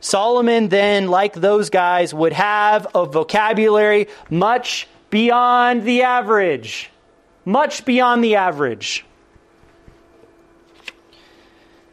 [0.00, 6.90] Solomon, then, like those guys, would have a vocabulary much beyond the average.
[7.44, 9.04] Much beyond the average.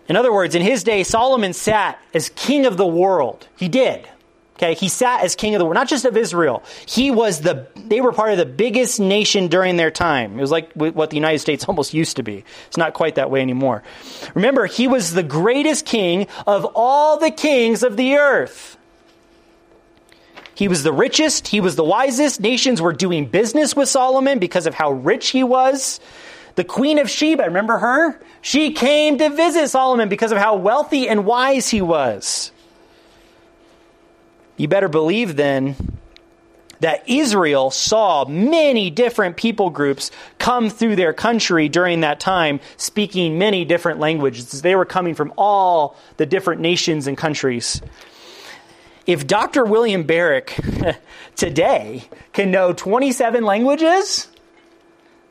[0.08, 3.48] In other words, in his day, Solomon sat as king of the world.
[3.58, 4.08] He did.
[4.58, 6.64] Okay, he sat as king of the world, not just of Israel.
[6.86, 10.38] He was the, they were part of the biggest nation during their time.
[10.38, 12.46] It was like what the United States almost used to be.
[12.68, 13.84] It's not quite that way anymore.
[14.34, 18.78] Remember, he was the greatest king of all the kings of the earth.
[20.54, 22.40] He was the richest, he was the wisest.
[22.40, 26.00] Nations were doing business with Solomon because of how rich he was.
[26.56, 28.20] The Queen of Sheba, remember her?
[28.42, 32.52] She came to visit Solomon because of how wealthy and wise he was.
[34.58, 35.76] You better believe then
[36.80, 43.38] that Israel saw many different people groups come through their country during that time, speaking
[43.38, 44.62] many different languages.
[44.62, 47.82] They were coming from all the different nations and countries.
[49.06, 49.66] If Dr.
[49.66, 50.58] William Barrick
[51.36, 54.28] today can know 27 languages,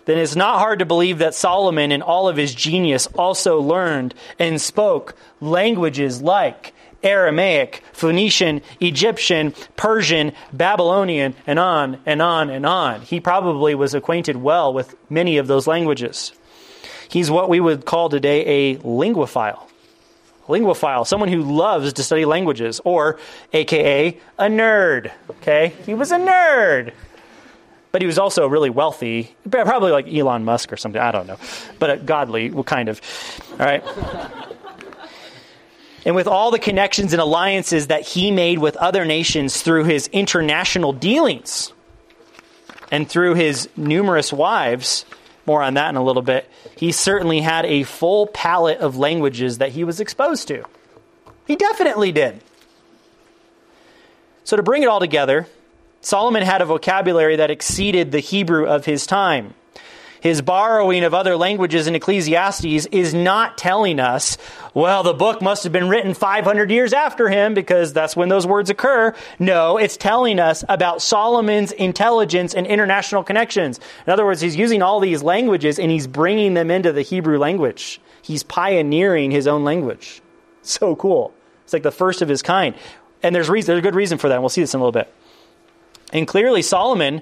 [0.07, 4.15] then it's not hard to believe that Solomon, in all of his genius, also learned
[4.39, 13.03] and spoke languages like Aramaic, Phoenician, Egyptian, Persian, Babylonian, and on and on and on.
[13.03, 16.33] He probably was acquainted well with many of those languages.
[17.09, 19.61] He's what we would call today a linguophile.
[20.49, 23.19] Linguophile, someone who loves to study languages, or
[23.53, 25.11] AKA a nerd.
[25.31, 25.73] Okay?
[25.87, 26.93] He was a nerd
[27.95, 31.01] but he was also really wealthy, probably like Elon Musk or something.
[31.01, 31.37] I don't know,
[31.79, 33.01] but godly kind of.
[33.53, 33.85] All right.
[36.07, 40.09] And with all the connections and alliances that he made with other nations through his
[40.09, 41.73] international dealings
[42.91, 45.07] and through his numerous wives,
[45.47, 49.57] more on that in a little bit, he certainly had a full palette of languages
[49.59, 50.63] that he was exposed to.
[51.47, 52.43] He definitely did.
[54.43, 55.47] So, to bring it all together,
[56.05, 59.55] Solomon had a vocabulary that exceeded the Hebrew of his time
[60.25, 64.39] his borrowing of other languages in Ecclesiastes is not telling us,
[64.73, 68.47] well, the book must have been written 500 years after him because that's when those
[68.47, 69.15] words occur.
[69.39, 73.79] No, it's telling us about Solomon's intelligence and international connections.
[74.07, 77.37] In other words, he's using all these languages and he's bringing them into the Hebrew
[77.37, 78.01] language.
[78.23, 80.23] He's pioneering his own language.
[80.63, 81.35] So cool.
[81.65, 82.75] It's like the first of his kind.
[83.23, 84.37] And there's, reason, there's a good reason for that.
[84.37, 85.13] And we'll see this in a little bit.
[86.15, 87.21] And clearly, Solomon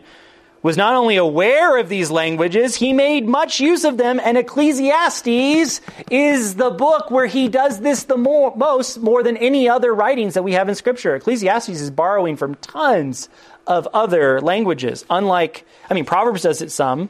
[0.62, 5.80] was not only aware of these languages, he made much use of them, and Ecclesiastes
[6.08, 10.34] is the book where he does this the more, most, more than any other writings
[10.34, 11.16] that we have in Scripture.
[11.16, 13.28] Ecclesiastes is borrowing from tons
[13.66, 17.08] of other languages, unlike, I mean, Proverbs does it some,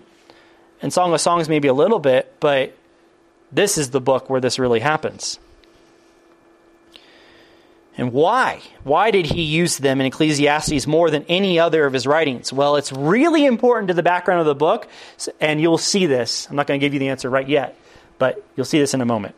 [0.81, 2.75] and Song of Songs maybe a little bit, but
[3.51, 5.39] this is the book where this really happens.
[7.97, 8.61] And why?
[8.85, 12.53] Why did he use them in Ecclesiastes more than any other of his writings?
[12.53, 14.89] Well, it's really important to the background of the book,
[15.41, 16.49] and you'll see this.
[16.49, 17.77] I'm not going to give you the answer right yet,
[18.19, 19.35] but you'll see this in a moment.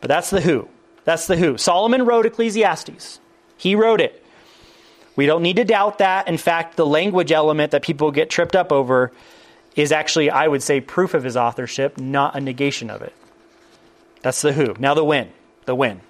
[0.00, 0.68] But that's the who.
[1.04, 1.56] That's the who.
[1.58, 3.20] Solomon wrote Ecclesiastes.
[3.56, 4.24] He wrote it.
[5.14, 6.28] We don't need to doubt that.
[6.28, 9.12] In fact, the language element that people get tripped up over
[9.74, 13.12] is actually, I would say, proof of his authorship, not a negation of it.
[14.22, 14.74] That's the who.
[14.78, 15.30] Now, the when.
[15.64, 16.00] The when.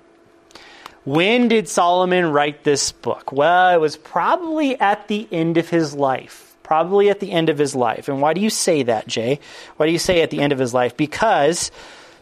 [1.08, 3.32] When did Solomon write this book?
[3.32, 6.54] Well, it was probably at the end of his life.
[6.62, 8.08] Probably at the end of his life.
[8.08, 9.40] And why do you say that, Jay?
[9.78, 10.98] Why do you say at the end of his life?
[10.98, 11.70] Because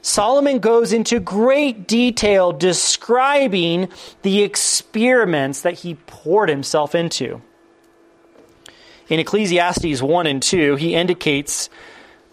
[0.03, 3.89] Solomon goes into great detail describing
[4.23, 7.43] the experiments that he poured himself into.
[9.09, 11.71] In Ecclesiastes 1 and 2, he indicates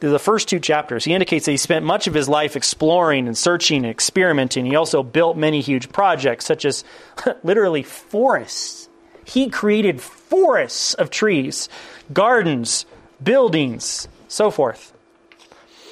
[0.10, 3.38] the first two chapters, he indicates that he spent much of his life exploring and
[3.38, 4.66] searching and experimenting.
[4.66, 6.84] He also built many huge projects, such as
[7.44, 8.90] literally forests.
[9.26, 11.70] He created forests of trees,
[12.12, 12.86] gardens,
[13.24, 14.94] buildings, so forth.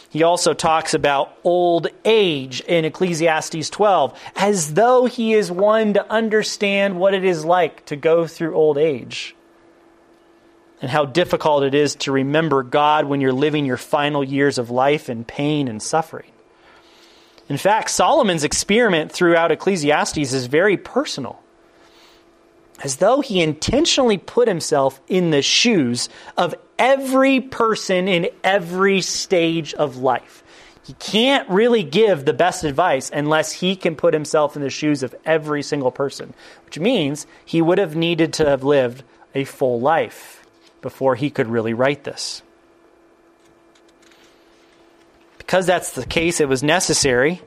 [0.10, 6.12] He also talks about old age in Ecclesiastes 12, as though he is one to
[6.12, 9.36] understand what it is like to go through old age.
[10.82, 14.72] And how difficult it is to remember God when you're living your final years of
[14.72, 16.32] life in pain and suffering.
[17.50, 21.40] In fact, Solomon's experiment throughout Ecclesiastes is very personal,
[22.84, 29.74] as though he intentionally put himself in the shoes of every person in every stage
[29.76, 30.44] of life.
[30.84, 35.04] He can't really give the best advice unless he can put himself in the shoes
[35.04, 36.34] of every single person,
[36.66, 39.04] which means he would have needed to have lived
[39.36, 40.41] a full life
[40.82, 42.42] before he could really write this.
[45.38, 47.42] Because that's the case, it was necessary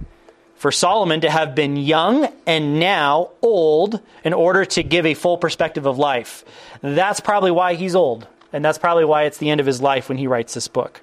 [0.56, 5.36] for Solomon to have been young and now old in order to give a full
[5.36, 6.44] perspective of life.
[6.80, 10.08] That's probably why he's old, and that's probably why it's the end of his life
[10.08, 11.00] when he writes this book.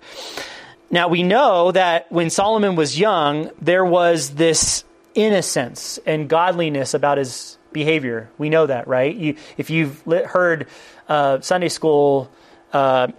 [0.89, 4.83] Now, we know that when Solomon was young, there was this
[5.15, 8.29] innocence and godliness about his behavior.
[8.37, 9.15] We know that, right?
[9.15, 10.67] You, if you've heard
[11.11, 12.31] uh, Sunday school
[12.71, 13.09] uh,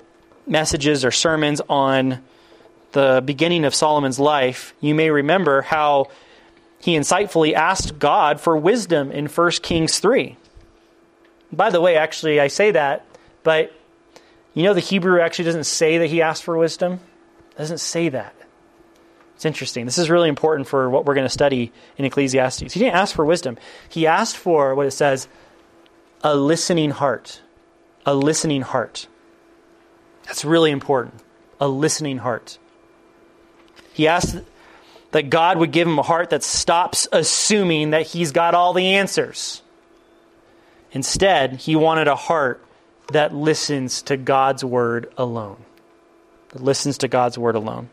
[0.46, 2.22] messages or sermons on
[2.92, 6.06] the beginning of Solomon's life, you may remember how
[6.80, 10.38] he insightfully asked God for wisdom in 1 Kings 3.
[11.52, 13.04] By the way, actually, I say that,
[13.42, 13.74] but
[14.54, 16.94] you know the Hebrew actually doesn't say that he asked for wisdom?
[17.50, 18.34] It doesn't say that.
[19.34, 19.84] It's interesting.
[19.84, 22.72] This is really important for what we're going to study in Ecclesiastes.
[22.72, 23.58] He didn't ask for wisdom.
[23.90, 25.28] He asked for what it says
[26.24, 27.42] a listening heart
[28.04, 29.06] a listening heart.
[30.24, 31.14] That's really important.
[31.60, 32.58] A listening heart.
[33.92, 34.36] He asked
[35.12, 38.94] that God would give him a heart that stops assuming that he's got all the
[38.94, 39.62] answers.
[40.92, 42.64] Instead, he wanted a heart
[43.12, 45.58] that listens to God's word alone.
[46.50, 47.90] That listens to God's word alone.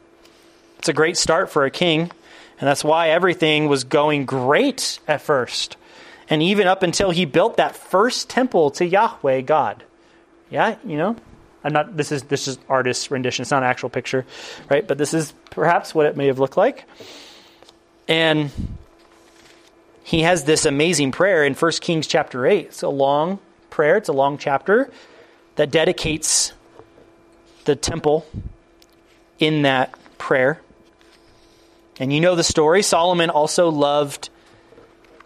[0.77, 2.03] It's a great start for a king,
[2.59, 5.75] and that's why everything was going great at first.
[6.29, 9.83] And even up until he built that first temple to Yahweh God.
[10.49, 11.15] Yeah, you know,
[11.63, 11.95] I'm not.
[11.95, 13.43] This is this is artist's rendition.
[13.43, 14.25] It's not an actual picture,
[14.69, 14.87] right?
[14.87, 16.85] But this is perhaps what it may have looked like.
[18.07, 18.49] And
[20.03, 22.65] he has this amazing prayer in 1 Kings chapter 8.
[22.65, 23.37] It's a long
[23.69, 24.89] prayer, it's a long chapter
[25.55, 26.53] that dedicates
[27.65, 28.25] the temple
[29.37, 30.59] in that prayer.
[31.99, 32.81] And you know the story.
[32.81, 34.29] Solomon also loved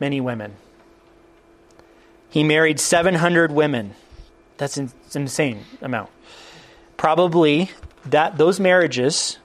[0.01, 0.55] many women.
[2.29, 3.93] He married 700 women.
[4.57, 6.09] That's an insane amount.
[6.97, 7.71] Probably
[8.05, 9.37] that those marriages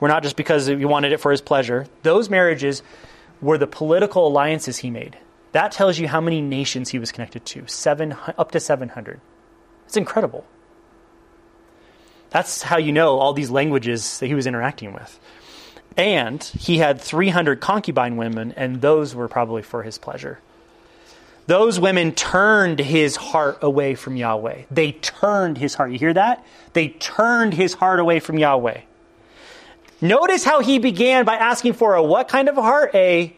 [0.00, 1.86] were not just because he wanted it for his pleasure.
[2.02, 2.82] Those marriages
[3.40, 5.16] were the political alliances he made.
[5.52, 7.66] That tells you how many nations he was connected to.
[7.66, 9.20] Seven, up to 700.
[9.86, 10.46] It's incredible.
[12.30, 15.18] That's how you know all these languages that he was interacting with.
[15.96, 20.38] And he had 300 concubine women, and those were probably for his pleasure.
[21.46, 24.62] Those women turned his heart away from Yahweh.
[24.70, 25.90] They turned his heart.
[25.90, 26.44] You hear that?
[26.72, 28.82] They turned his heart away from Yahweh.
[30.00, 32.94] Notice how he began by asking for a what kind of a heart?
[32.94, 33.34] A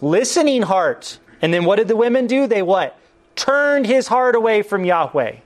[0.00, 1.18] listening heart.
[1.42, 2.46] And then what did the women do?
[2.46, 2.98] They what?
[3.36, 5.36] Turned his heart away from Yahweh.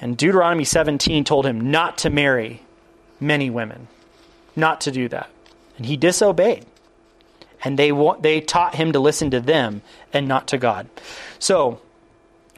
[0.00, 2.62] And Deuteronomy 17 told him not to marry
[3.20, 3.88] many women,
[4.54, 5.28] not to do that.
[5.76, 6.64] And he disobeyed
[7.64, 9.82] and they they taught him to listen to them
[10.12, 10.88] and not to God.
[11.38, 11.80] So,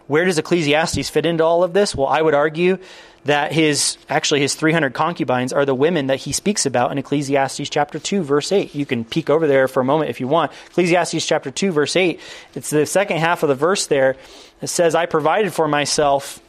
[0.06, 1.94] where does Ecclesiastes fit into all of this?
[1.94, 2.78] Well, I would argue
[3.24, 7.68] that his actually his 300 concubines are the women that he speaks about in Ecclesiastes
[7.68, 8.74] chapter 2 verse 8.
[8.74, 10.52] You can peek over there for a moment if you want.
[10.70, 12.18] Ecclesiastes chapter 2 verse 8.
[12.54, 14.16] It's the second half of the verse there.
[14.62, 16.40] It says I provided for myself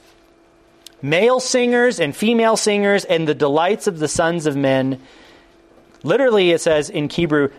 [1.01, 5.01] male singers and female singers and the delights of the sons of men
[6.03, 7.49] Literally, it says in Hebrew,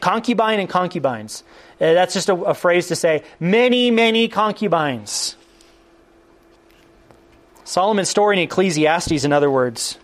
[0.00, 1.44] concubine and concubines.
[1.80, 5.36] Uh, that's just a, a phrase to say many, many concubines.
[7.64, 9.98] Solomon's story in Ecclesiastes, in other words,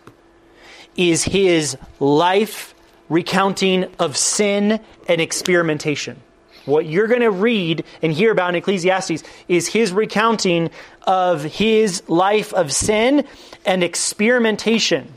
[0.97, 2.74] is his life
[3.09, 6.20] recounting of sin and experimentation.
[6.66, 10.70] What you're going to read and hear about in Ecclesiastes is his recounting
[11.05, 13.24] of his life of sin
[13.64, 15.14] and experimentation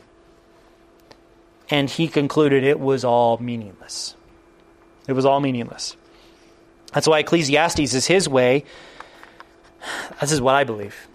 [1.71, 4.15] and he concluded it was all meaningless.
[5.07, 5.95] It was all meaningless.
[6.93, 8.65] That's why Ecclesiastes is his way.
[10.19, 11.07] This is what I believe.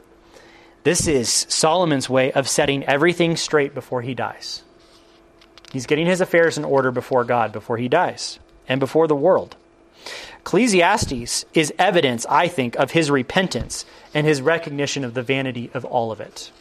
[0.83, 4.63] This is Solomon's way of setting everything straight before he dies.
[5.73, 8.39] He's getting his affairs in order before God before he dies
[8.69, 9.57] and before the world.
[10.41, 13.85] Ecclesiastes is evidence, I think, of his repentance
[14.15, 16.53] and his recognition of the vanity of all of it.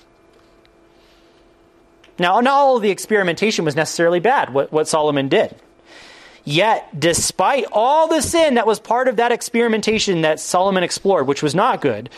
[2.18, 5.56] Now, not all of the experimentation was necessarily bad, what, what Solomon did.
[6.46, 11.42] Yet, despite all the sin that was part of that experimentation that Solomon explored, which
[11.42, 12.10] was not good,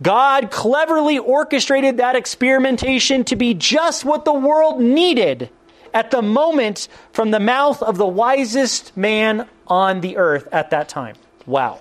[0.00, 5.50] God cleverly orchestrated that experimentation to be just what the world needed
[5.92, 10.88] at the moment from the mouth of the wisest man on the earth at that
[10.88, 11.16] time.
[11.44, 11.80] Wow.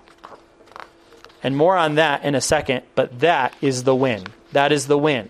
[1.44, 4.24] And more on that in a second, but that is the win.
[4.52, 5.30] That is the win.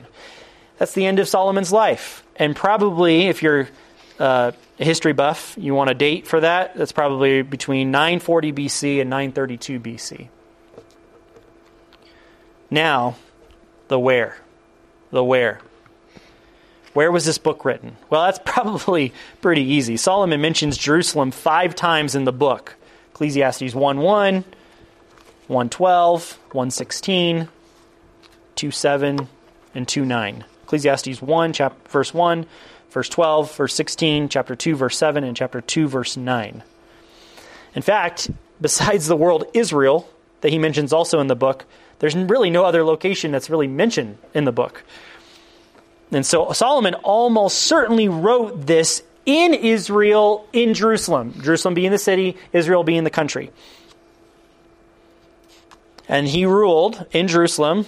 [0.81, 2.23] That's the end of Solomon's life.
[2.35, 3.69] And probably, if you're
[4.17, 8.99] uh, a history buff, you want a date for that, that's probably between 940 BC
[8.99, 10.27] and 932 BC.
[12.71, 13.15] Now,
[13.89, 14.37] the where.
[15.11, 15.61] The where.
[16.93, 17.95] Where was this book written?
[18.09, 19.97] Well, that's probably pretty easy.
[19.97, 22.75] Solomon mentions Jerusalem five times in the book
[23.11, 24.43] Ecclesiastes 1 1,
[25.45, 27.49] 112, 116,
[28.55, 29.27] 2 7,
[29.75, 30.45] and 2 9.
[30.71, 32.45] Ecclesiastes 1, chapter, verse 1,
[32.91, 36.63] verse 12, verse 16, chapter 2, verse 7, and chapter 2, verse 9.
[37.75, 40.09] In fact, besides the world Israel,
[40.39, 41.65] that he mentions also in the book,
[41.99, 44.85] there's really no other location that's really mentioned in the book.
[46.09, 51.33] And so Solomon almost certainly wrote this in Israel, in Jerusalem.
[51.41, 53.51] Jerusalem being the city, Israel being the country.
[56.07, 57.85] And he ruled in Jerusalem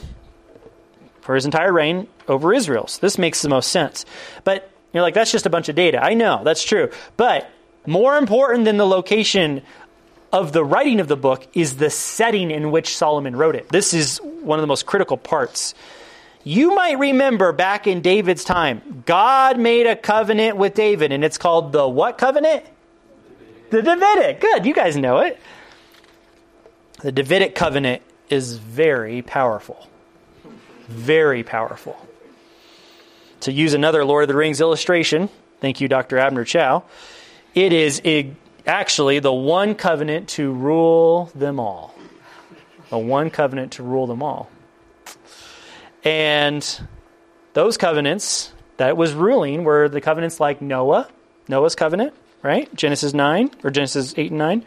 [1.23, 2.85] for his entire reign over Israel.
[2.87, 4.05] So this makes the most sense.
[4.43, 6.03] But you're like, that's just a bunch of data.
[6.03, 6.91] I know, that's true.
[7.15, 7.49] But
[7.87, 9.61] more important than the location
[10.33, 13.69] of the writing of the book is the setting in which Solomon wrote it.
[13.69, 15.73] This is one of the most critical parts.
[16.43, 21.37] You might remember back in David's time, God made a covenant with David, and it's
[21.37, 22.65] called the what covenant?
[23.69, 24.41] The Davidic.
[24.41, 25.39] Good, you guys know it.
[27.01, 29.87] The Davidic covenant is very powerful.
[30.87, 31.97] Very powerful.
[33.41, 35.29] To use another Lord of the Rings illustration,
[35.59, 36.17] thank you, Dr.
[36.17, 36.83] Abner Chou,
[37.53, 38.01] it is
[38.65, 41.93] actually the one covenant to rule them all.
[42.91, 44.49] A one covenant to rule them all.
[46.03, 46.81] And
[47.53, 51.07] those covenants that it was ruling were the covenants like Noah,
[51.47, 52.73] Noah's covenant, right?
[52.75, 54.65] Genesis 9 or Genesis 8 and 9.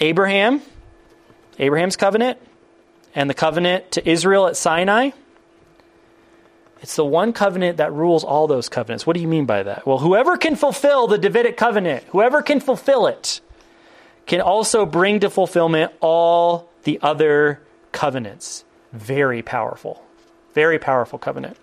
[0.00, 0.60] Abraham,
[1.58, 2.38] Abraham's covenant,
[3.14, 5.10] and the covenant to Israel at Sinai.
[6.82, 9.06] It's the one covenant that rules all those covenants.
[9.06, 9.86] What do you mean by that?
[9.86, 13.40] Well, whoever can fulfill the Davidic covenant, whoever can fulfill it,
[14.26, 17.60] can also bring to fulfillment all the other
[17.92, 18.64] covenants.
[18.92, 20.02] Very powerful.
[20.54, 21.56] Very powerful covenant.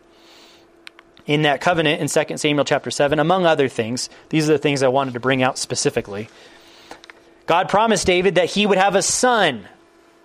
[1.26, 4.84] In that covenant in 2 Samuel chapter 7, among other things, these are the things
[4.84, 6.28] I wanted to bring out specifically.
[7.46, 9.68] God promised David that he would have a son.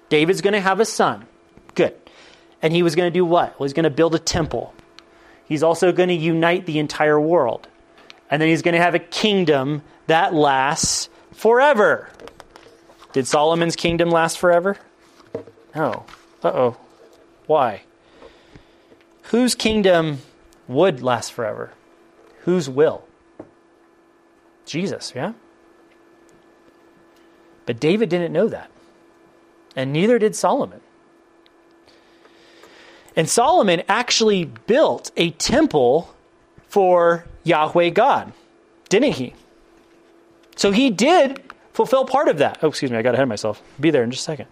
[0.08, 1.26] David's going to have a son.
[1.74, 1.94] Good.
[2.62, 3.58] And he was going to do what?
[3.58, 4.74] Well, he's going to build a temple.
[5.48, 7.66] He's also going to unite the entire world.
[8.30, 12.10] And then he's going to have a kingdom that lasts forever.
[13.12, 14.76] Did Solomon's kingdom last forever?
[15.74, 16.04] No.
[16.44, 16.76] Uh oh.
[17.46, 17.82] Why?
[19.24, 20.18] Whose kingdom
[20.66, 21.72] would last forever?
[22.40, 23.04] Whose will?
[24.66, 25.32] Jesus, yeah?
[27.64, 28.70] But David didn't know that.
[29.74, 30.80] And neither did Solomon.
[33.18, 36.14] And Solomon actually built a temple
[36.68, 38.32] for Yahweh God,
[38.88, 39.34] didn't he?
[40.54, 41.42] So he did
[41.72, 42.58] fulfill part of that.
[42.62, 43.60] Oh, excuse me, I got ahead of myself.
[43.80, 44.46] Be there in just a second.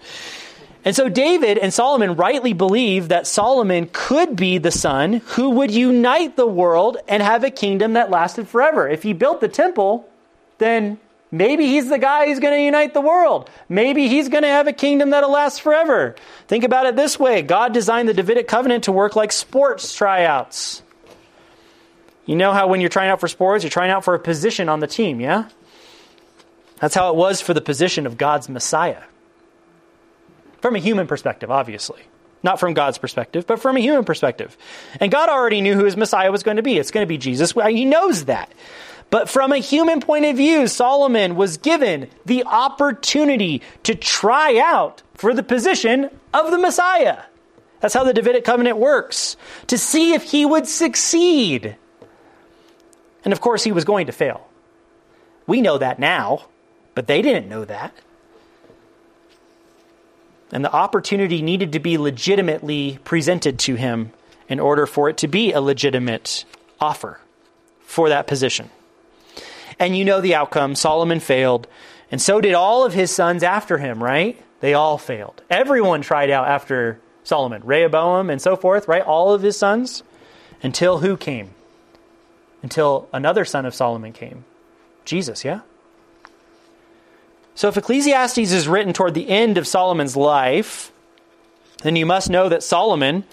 [0.85, 5.71] And so David and Solomon rightly believed that Solomon could be the son who would
[5.71, 8.89] unite the world and have a kingdom that lasted forever.
[8.89, 10.09] If he built the temple,
[10.59, 10.99] then
[11.37, 13.51] Maybe he's the guy who's going to unite the world.
[13.69, 16.17] Maybe he's going to have a kingdom that'll last forever.
[16.49, 20.83] Think about it this way God designed the Davidic covenant to work like sports tryouts.
[22.25, 24.71] You know how when you're trying out for sports, you're trying out for a position
[24.71, 25.49] on the team, yeah?
[26.81, 29.03] That's how it was for the position of God's Messiah.
[30.63, 32.01] From a human perspective, obviously.
[32.43, 34.57] Not from God's perspective, but from a human perspective.
[35.01, 36.79] And God already knew who his Messiah was going to be.
[36.79, 37.53] It's going to be Jesus.
[37.53, 38.51] He knows that.
[39.09, 45.03] But from a human point of view, Solomon was given the opportunity to try out
[45.15, 47.23] for the position of the Messiah.
[47.81, 49.37] That's how the Davidic covenant works,
[49.69, 51.77] to see if he would succeed.
[53.25, 54.49] And of course, he was going to fail.
[55.47, 56.47] We know that now,
[56.95, 57.95] but they didn't know that.
[60.53, 64.13] And the opportunity needed to be legitimately presented to him
[64.49, 66.45] in order for it to be a legitimate
[66.81, 67.21] offer
[67.81, 68.71] for that position.
[69.79, 70.75] And you know the outcome.
[70.75, 71.67] Solomon failed.
[72.11, 74.41] And so did all of his sons after him, right?
[74.61, 75.43] They all failed.
[75.51, 77.63] Everyone tried out after Solomon.
[77.65, 79.03] Rehoboam and so forth, right?
[79.03, 80.03] All of his sons.
[80.63, 81.51] Until who came?
[82.63, 84.45] Until another son of Solomon came.
[85.05, 85.61] Jesus, yeah?
[87.55, 90.93] So if Ecclesiastes is written toward the end of Solomon's life,
[91.83, 93.25] then you must know that Solomon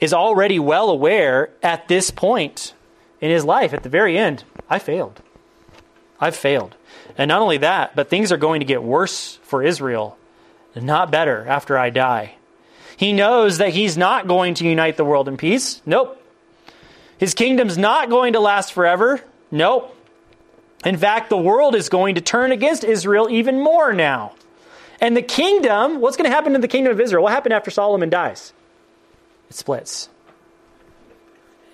[0.00, 2.74] is already well aware at this point
[3.20, 5.20] in his life, at the very end, I failed.
[6.20, 6.76] I've failed.
[7.16, 10.16] And not only that, but things are going to get worse for Israel,
[10.76, 12.34] not better after I die.
[12.96, 15.80] He knows that he's not going to unite the world in peace.
[15.86, 16.22] Nope.
[17.18, 19.22] His kingdom's not going to last forever.
[19.50, 19.96] Nope.
[20.84, 24.32] In fact, the world is going to turn against Israel even more now.
[25.00, 27.22] And the kingdom, what's going to happen to the kingdom of Israel?
[27.22, 28.52] What happened after Solomon dies?
[29.48, 30.08] It splits.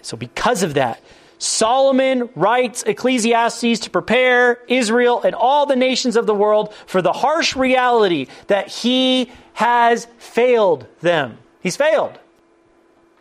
[0.03, 1.01] So, because of that,
[1.39, 7.13] Solomon writes Ecclesiastes to prepare Israel and all the nations of the world for the
[7.13, 11.39] harsh reality that he has failed them.
[11.61, 12.19] He's failed.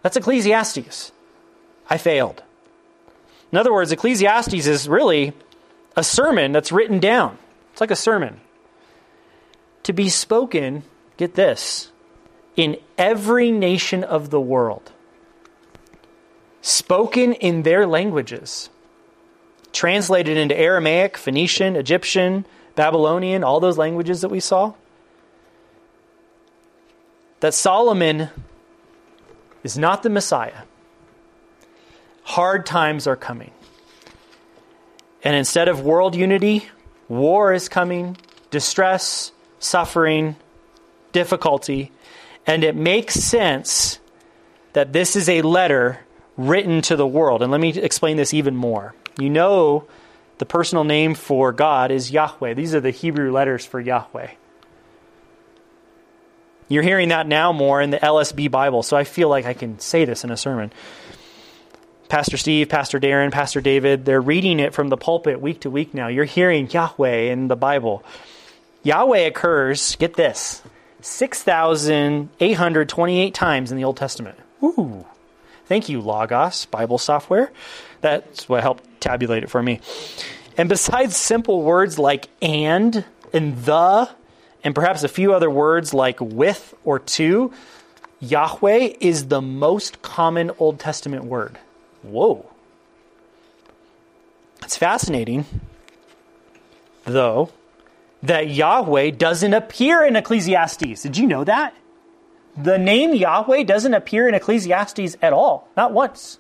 [0.01, 1.11] That's Ecclesiastes.
[1.89, 2.43] I failed.
[3.51, 5.33] In other words, Ecclesiastes is really
[5.95, 7.37] a sermon that's written down.
[7.71, 8.39] It's like a sermon.
[9.83, 10.83] To be spoken,
[11.17, 11.91] get this,
[12.55, 14.91] in every nation of the world.
[16.65, 18.71] Spoken in their languages.
[19.71, 22.43] Translated into Aramaic, Phoenician, Egyptian,
[22.73, 24.73] Babylonian, all those languages that we saw.
[27.41, 28.29] That Solomon
[29.63, 30.63] is not the Messiah.
[32.23, 33.51] Hard times are coming.
[35.23, 36.67] And instead of world unity,
[37.07, 38.17] war is coming,
[38.49, 40.35] distress, suffering,
[41.11, 41.91] difficulty.
[42.47, 43.99] And it makes sense
[44.73, 45.99] that this is a letter
[46.37, 47.41] written to the world.
[47.41, 48.93] And let me explain this even more.
[49.19, 49.85] You know,
[50.37, 52.53] the personal name for God is Yahweh.
[52.53, 54.31] These are the Hebrew letters for Yahweh.
[56.67, 59.79] You're hearing that now more in the LSB Bible, so I feel like I can
[59.79, 60.73] say this in a sermon.
[62.09, 65.93] Pastor Steve, Pastor Darren, Pastor David, they're reading it from the pulpit week to week
[65.93, 66.07] now.
[66.07, 68.03] You're hearing Yahweh in the Bible.
[68.83, 70.61] Yahweh occurs, get this,
[71.01, 74.37] 6,828 times in the Old Testament.
[74.63, 75.05] Ooh.
[75.67, 77.51] Thank you, Logos Bible software.
[78.01, 79.79] That's what helped tabulate it for me.
[80.57, 83.03] And besides simple words like and
[83.33, 84.09] and the,
[84.63, 87.51] and perhaps a few other words like with or to,
[88.19, 91.57] Yahweh is the most common Old Testament word.
[92.03, 92.49] Whoa.
[94.63, 95.45] It's fascinating,
[97.03, 97.49] though,
[98.23, 101.03] that Yahweh doesn't appear in Ecclesiastes.
[101.03, 101.75] Did you know that?
[102.57, 106.39] The name Yahweh doesn't appear in Ecclesiastes at all, not once.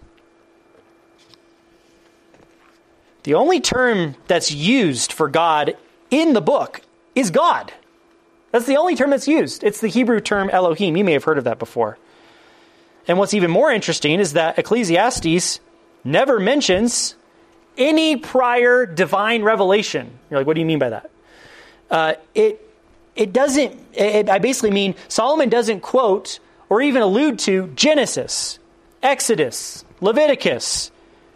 [3.23, 5.75] The only term that's used for God
[6.11, 6.81] in the book
[7.15, 7.73] is God.
[8.51, 9.63] That's the only term that's used.
[9.63, 10.95] It's the Hebrew term Elohim.
[10.95, 11.97] You may have heard of that before.
[13.07, 15.59] And what's even more interesting is that Ecclesiastes
[16.03, 17.15] never mentions
[17.77, 20.19] any prior divine revelation.
[20.29, 21.09] You're like, what do you mean by that?
[21.89, 22.64] Uh, it
[23.15, 23.79] it doesn't.
[23.93, 26.39] It, I basically mean Solomon doesn't quote
[26.69, 28.59] or even allude to Genesis,
[29.01, 30.91] Exodus, Leviticus,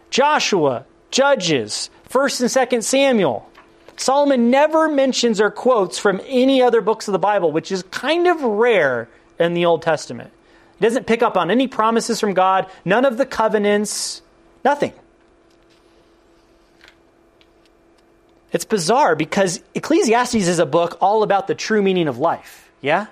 [0.09, 3.49] Joshua, Judges, First and Second Samuel.
[3.95, 8.27] Solomon never mentions or quotes from any other books of the Bible, which is kind
[8.27, 9.09] of rare
[9.39, 10.31] in the Old Testament.
[10.79, 14.21] He doesn't pick up on any promises from God, none of the covenants,
[14.63, 14.93] nothing.
[18.51, 22.69] It's bizarre because Ecclesiastes is a book all about the true meaning of life.
[22.81, 23.07] Yeah?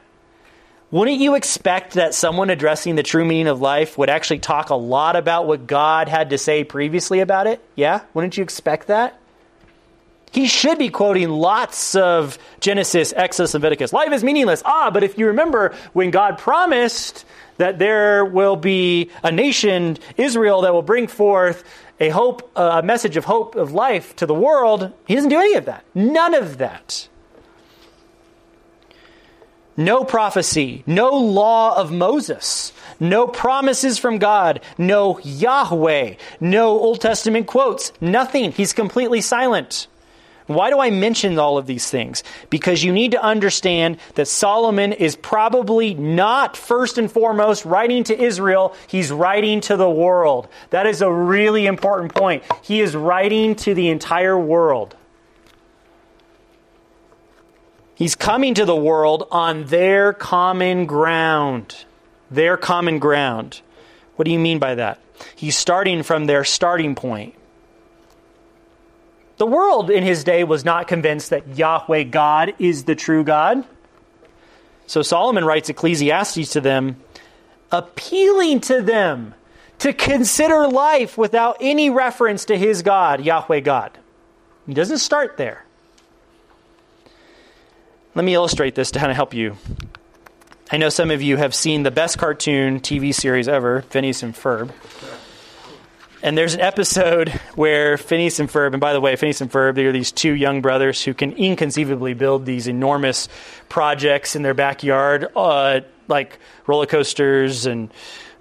[0.90, 4.76] Wouldn't you expect that someone addressing the true meaning of life would actually talk a
[4.76, 7.62] lot about what God had to say previously about it?
[7.76, 8.02] Yeah?
[8.14, 9.20] Wouldn't you expect that?
[10.32, 13.94] He should be quoting lots of Genesis, Exodus, and Leviticus.
[13.94, 14.62] Life is meaningless.
[14.66, 17.26] Ah, but if you remember when God promised
[17.58, 21.64] that there will be a nation, Israel, that will bring forth
[22.00, 25.56] a hope, a message of hope of life to the world, he doesn't do any
[25.56, 25.84] of that.
[25.96, 27.08] None of that.
[29.80, 37.46] No prophecy, no law of Moses, no promises from God, no Yahweh, no Old Testament
[37.46, 38.52] quotes, nothing.
[38.52, 39.88] He's completely silent.
[40.48, 42.24] Why do I mention all of these things?
[42.50, 48.18] Because you need to understand that Solomon is probably not first and foremost writing to
[48.18, 50.48] Israel, he's writing to the world.
[50.70, 52.44] That is a really important point.
[52.64, 54.96] He is writing to the entire world.
[57.94, 61.84] He's coming to the world on their common ground.
[62.32, 63.62] Their common ground.
[64.16, 65.00] What do you mean by that?
[65.36, 67.34] He's starting from their starting point.
[69.38, 73.64] The world in his day was not convinced that Yahweh God is the true God.
[74.88, 76.98] So Solomon writes Ecclesiastes to them,
[77.72, 79.36] appealing to them
[79.80, 83.92] to consider life without any reference to his God, Yahweh God.
[84.66, 85.64] He doesn't start there.
[88.16, 89.58] Let me illustrate this to kind of help you.
[90.72, 94.34] I know some of you have seen the best cartoon TV series ever, Phineas and
[94.34, 94.72] Ferb.
[96.24, 99.76] And there's an episode where Phineas and Ferb, and by the way, Phineas and Ferb,
[99.76, 103.30] they're these two young brothers who can inconceivably build these enormous
[103.70, 107.92] projects in their backyard, uh, like roller coasters and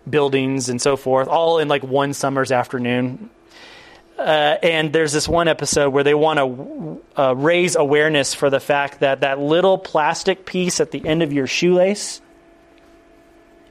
[0.09, 3.29] buildings and so forth, all in like one summer's afternoon.
[4.18, 8.61] Uh, and there's this one episode where they want to uh, raise awareness for the
[8.61, 12.22] fact that that little plastic piece at the end of your shoelace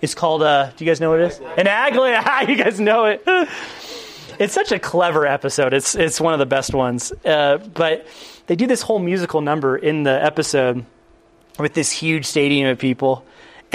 [0.02, 0.72] is called a.
[0.78, 1.40] Do you guys know what it is?
[1.40, 2.48] An aglet.
[2.48, 3.26] you guys know it.
[4.40, 5.74] it's such a clever episode.
[5.74, 7.12] It's it's one of the best ones.
[7.24, 8.08] Uh, but
[8.48, 10.86] they do this whole musical number in the episode
[11.60, 13.26] with this huge stadium of people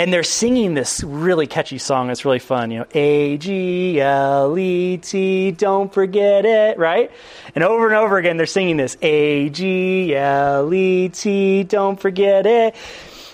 [0.00, 2.08] and they're singing this really catchy song.
[2.08, 7.10] It's really fun, you know, A G L E T, don't forget it, right?
[7.54, 12.46] And over and over again, they're singing this A G L E T, don't forget
[12.46, 12.74] it.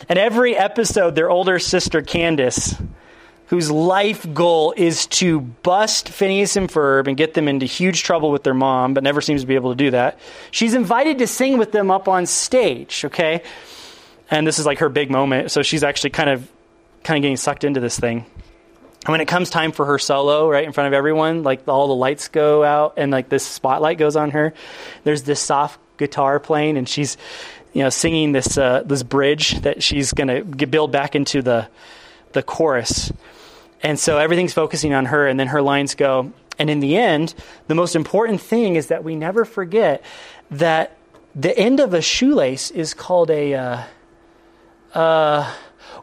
[0.09, 2.75] And every episode, their older sister Candace,
[3.47, 8.31] whose life goal is to bust Phineas and Ferb and get them into huge trouble
[8.31, 10.19] with their mom, but never seems to be able to do that.
[10.51, 13.43] She's invited to sing with them up on stage, okay?
[14.31, 15.53] And this is like her big moment.
[15.53, 16.51] So she's actually kind of
[17.05, 18.27] kind of getting sucked into this thing.
[19.07, 21.87] And when it comes time for her solo, right in front of everyone, like all
[21.87, 24.53] the lights go out and like this spotlight goes on her.
[25.05, 27.17] There's this soft guitar playing, and she's,
[27.73, 31.69] you know, singing this uh, this bridge that she's gonna build back into the
[32.33, 33.13] the chorus.
[33.87, 36.33] And so everything's focusing on her, and then her lines go.
[36.59, 37.37] And in the end,
[37.69, 40.03] the most important thing is that we never forget
[40.51, 40.97] that
[41.37, 43.55] the end of a shoelace is called a.
[43.55, 43.83] Uh,
[44.93, 45.55] uh,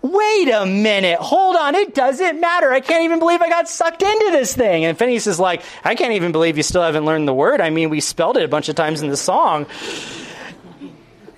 [0.02, 2.72] wait a minute, hold on, it doesn't matter.
[2.72, 4.86] I can't even believe I got sucked into this thing.
[4.86, 7.60] And Phineas is like, I can't even believe you still haven't learned the word.
[7.60, 9.66] I mean, we spelled it a bunch of times in the song.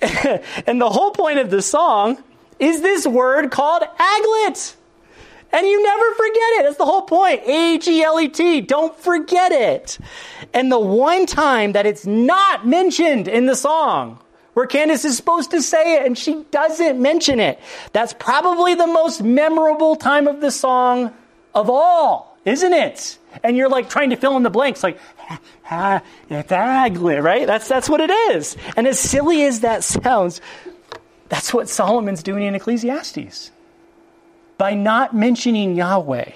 [0.00, 2.22] and the whole point of the song
[2.60, 4.76] is this word called aglet.
[5.52, 6.62] And you never forget it.
[6.64, 7.42] That's the whole point.
[7.46, 8.60] A G L E T.
[8.60, 9.98] Don't forget it.
[10.52, 14.20] And the one time that it's not mentioned in the song,
[14.56, 17.60] where Candace is supposed to say it and she doesn't mention it.
[17.92, 21.12] That's probably the most memorable time of the song
[21.54, 23.18] of all, isn't it?
[23.42, 24.98] And you're like trying to fill in the blanks, like,
[25.70, 27.46] ah, it's ugly, right?
[27.46, 28.56] That's, that's what it is.
[28.78, 30.40] And as silly as that sounds,
[31.28, 33.50] that's what Solomon's doing in Ecclesiastes.
[34.58, 36.30] By not mentioning Yahweh,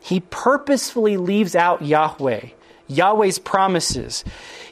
[0.00, 2.46] he purposefully leaves out Yahweh,
[2.86, 4.24] Yahweh's promises.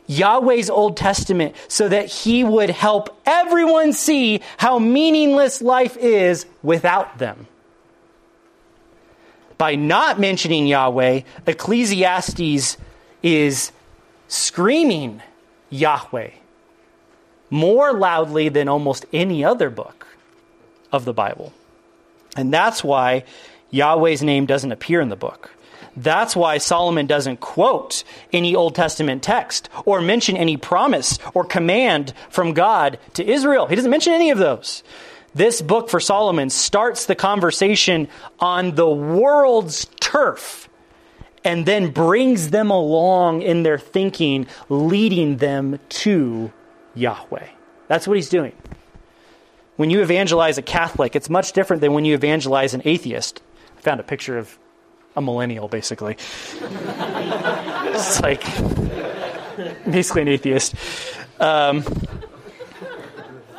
[0.06, 7.18] Yahweh's Old Testament so that he would help everyone see how meaningless life is without
[7.18, 7.46] them.
[9.56, 12.76] By not mentioning Yahweh, Ecclesiastes
[13.22, 13.72] is
[14.28, 15.22] screaming
[15.70, 16.30] Yahweh
[17.50, 20.06] more loudly than almost any other book
[20.94, 21.52] of the Bible.
[22.36, 23.24] And that's why
[23.70, 25.50] Yahweh's name doesn't appear in the book.
[25.96, 32.12] That's why Solomon doesn't quote any Old Testament text or mention any promise or command
[32.30, 33.66] from God to Israel.
[33.66, 34.82] He doesn't mention any of those.
[35.34, 38.08] This book for Solomon starts the conversation
[38.40, 40.68] on the world's turf
[41.44, 46.52] and then brings them along in their thinking, leading them to
[46.94, 47.48] Yahweh.
[47.88, 48.52] That's what he's doing.
[49.76, 53.42] When you evangelize a Catholic, it's much different than when you evangelize an atheist.
[53.76, 54.56] I found a picture of
[55.16, 56.16] a millennial, basically.
[56.60, 58.44] it's like
[59.90, 60.74] basically an atheist.
[61.40, 61.84] Um,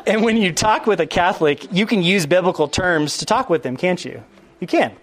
[0.07, 3.63] and when you talk with a Catholic, you can use biblical terms to talk with
[3.63, 4.24] them, can't you?
[4.59, 4.93] You can.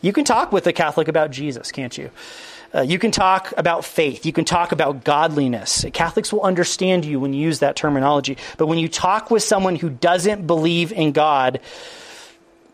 [0.00, 2.10] You can talk with a Catholic about Jesus, can't you?
[2.74, 4.24] Uh, you can talk about faith.
[4.24, 5.84] You can talk about godliness.
[5.92, 8.38] Catholics will understand you when you use that terminology.
[8.56, 11.60] But when you talk with someone who doesn't believe in God,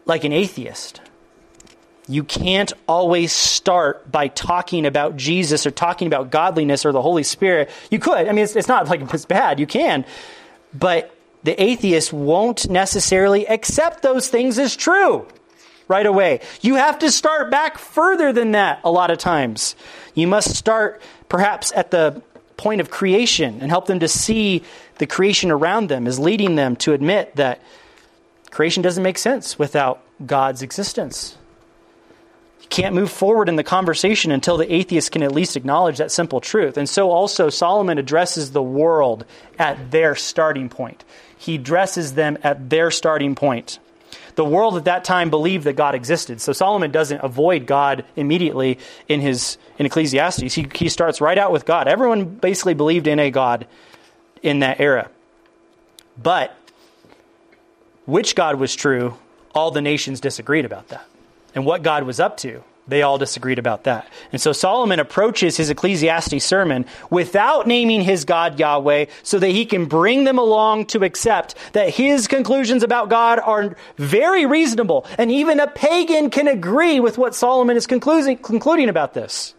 [0.07, 1.01] like an atheist,
[2.09, 7.25] you can't always start by talking about Jesus or talking about godliness or the Holy
[7.25, 7.69] Spirit.
[7.91, 8.29] You could.
[8.29, 9.59] I mean, it's, it's not like it's bad.
[9.59, 10.07] You can.
[10.73, 15.27] But the atheist won't necessarily accept those things as true
[15.89, 16.41] right away.
[16.61, 19.75] You have to start back further than that a lot of times.
[20.15, 22.23] You must start perhaps at the
[22.57, 24.63] point of creation and help them to see
[24.99, 27.61] the creation around them as leading them to admit that
[28.51, 31.37] creation doesn't make sense without God's existence
[32.61, 36.11] You can't move forward in the conversation until the atheist can at least acknowledge that
[36.13, 36.77] simple truth.
[36.77, 39.25] And so also Solomon addresses the world
[39.59, 41.05] at their starting point.
[41.39, 43.79] He addresses them at their starting point.
[44.39, 46.41] The world at that time believed that God existed.
[46.41, 48.79] So Solomon doesn't avoid God immediately
[49.09, 50.55] in his in Ecclesiastes.
[50.55, 51.89] He, he starts right out with God.
[51.89, 53.67] Everyone basically believed in a God
[54.41, 55.11] in that era.
[56.23, 56.57] But
[58.07, 59.17] which God was true,
[59.57, 61.05] all the nations disagreed about that.
[61.53, 64.09] And what God was up to, they all disagreed about that.
[64.33, 69.67] And so Solomon approaches his Ecclesiastes sermon without naming his God Yahweh so that he
[69.67, 75.07] can bring them along to accept that his conclusions about God are very reasonable.
[75.19, 79.55] And even a pagan can agree with what Solomon is concluding, concluding about this.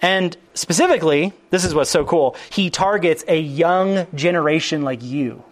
[0.00, 5.44] And specifically, this is what's so cool, he targets a young generation like you.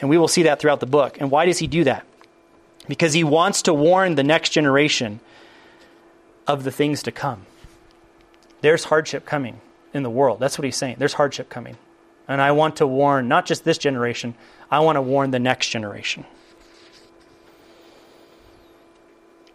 [0.00, 1.18] And we will see that throughout the book.
[1.20, 2.06] And why does he do that?
[2.88, 5.20] Because he wants to warn the next generation
[6.46, 7.46] of the things to come.
[8.60, 9.60] There's hardship coming
[9.92, 10.40] in the world.
[10.40, 10.96] That's what he's saying.
[10.98, 11.76] There's hardship coming.
[12.26, 14.34] And I want to warn not just this generation,
[14.70, 16.24] I want to warn the next generation.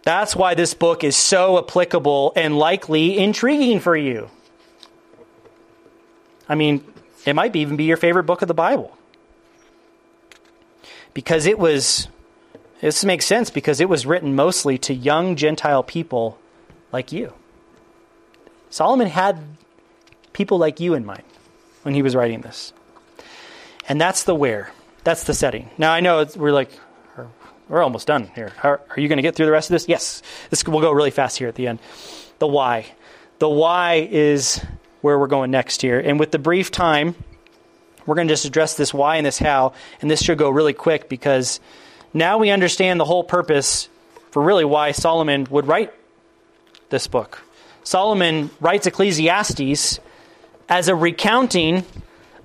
[0.02, 4.30] That's why this book is so applicable and likely intriguing for you.
[6.48, 6.84] I mean,
[7.26, 8.96] it might even be your favorite book of the Bible.
[11.12, 12.08] Because it was
[12.80, 16.38] this makes sense because it was written mostly to young Gentile people
[16.92, 17.32] like you.
[18.70, 19.42] Solomon had
[20.32, 21.24] people like you in mind
[21.82, 22.72] when he was writing this.
[23.88, 24.72] And that's the where.
[25.02, 25.70] That's the setting.
[25.78, 26.70] Now, I know we're like,
[27.68, 28.52] we're almost done here.
[28.62, 29.88] Are, are you going to get through the rest of this?
[29.88, 30.22] Yes.
[30.50, 31.78] This will go really fast here at the end.
[32.38, 32.86] The why.
[33.38, 34.62] The why is
[35.00, 35.98] where we're going next here.
[35.98, 37.14] And with the brief time,
[38.06, 39.72] we're going to just address this why and this how.
[40.00, 41.60] And this should go really quick because
[42.12, 43.88] now we understand the whole purpose
[44.30, 45.92] for really why Solomon would write
[46.90, 47.42] this book.
[47.84, 50.00] Solomon writes Ecclesiastes
[50.68, 51.84] as a recounting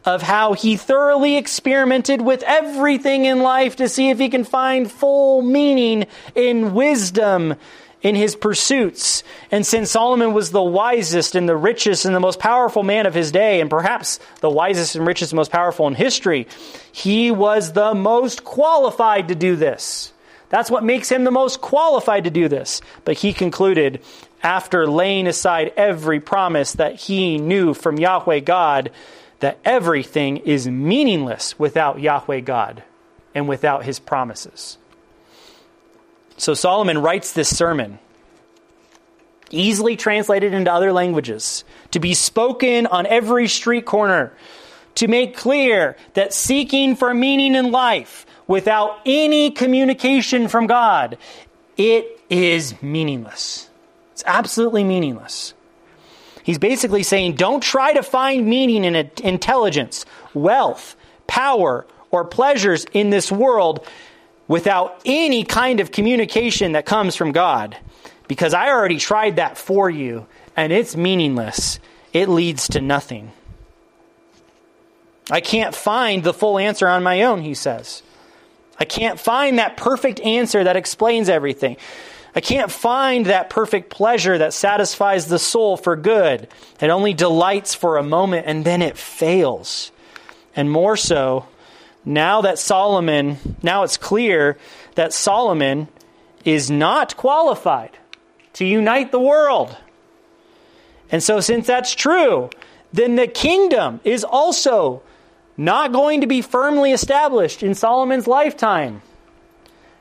[0.05, 4.91] of how he thoroughly experimented with everything in life to see if he can find
[4.91, 6.05] full meaning
[6.35, 7.55] in wisdom
[8.05, 9.23] in his pursuits.
[9.49, 13.15] And since Solomon was the wisest and the richest and the most powerful man of
[13.15, 16.47] his day, and perhaps the wisest and richest and most powerful in history,
[16.91, 20.13] he was the most qualified to do this.
[20.49, 22.79] That's what makes him the most qualified to do this.
[23.05, 24.03] But he concluded,
[24.43, 28.91] after laying aside every promise that he knew from Yahweh God,
[29.39, 32.83] that everything is meaningless without Yahweh God
[33.33, 34.77] and without his promises.
[36.37, 37.99] So Solomon writes this sermon,
[39.51, 44.33] easily translated into other languages, to be spoken on every street corner,
[44.95, 51.17] to make clear that seeking for meaning in life without any communication from God,
[51.77, 53.69] it is meaningless.
[54.13, 55.53] It's absolutely meaningless.
[56.43, 60.95] He's basically saying don't try to find meaning in intelligence, wealth,
[61.27, 63.85] power, or pleasures in this world
[64.47, 67.77] without any kind of communication that comes from God.
[68.27, 70.25] Because I already tried that for you,
[70.55, 71.79] and it's meaningless.
[72.13, 73.31] It leads to nothing.
[75.29, 78.03] I can't find the full answer on my own, he says.
[78.79, 81.77] I can't find that perfect answer that explains everything.
[82.35, 86.49] I can't find that perfect pleasure that satisfies the soul for good.
[86.81, 89.91] It only delights for a moment and then it fails.
[90.55, 91.45] And more so,
[92.05, 94.57] now that Solomon, now it's clear
[94.93, 95.87] that Solomon
[96.43, 97.97] is not qualified
[98.53, 99.75] to unite the world.
[101.11, 102.49] And so, since that's true,
[102.93, 105.01] then the kingdom is also
[105.57, 109.01] not going to be firmly established in Solomon's lifetime.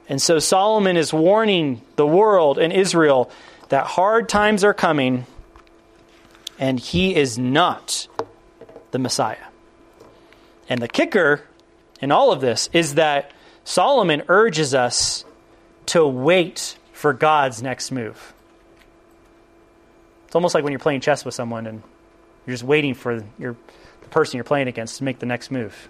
[0.08, 3.30] And so, Solomon is warning the world and Israel
[3.70, 5.26] that hard times are coming,
[6.58, 8.06] and he is not
[8.90, 9.36] the Messiah.
[10.68, 11.42] And the kicker
[12.00, 13.32] in all of this is that
[13.64, 15.24] Solomon urges us
[15.86, 18.34] to wait for God's next move.
[20.26, 21.82] It's almost like when you're playing chess with someone and
[22.46, 23.56] you're just waiting for your,
[24.02, 25.88] the person you're playing against to make the next move.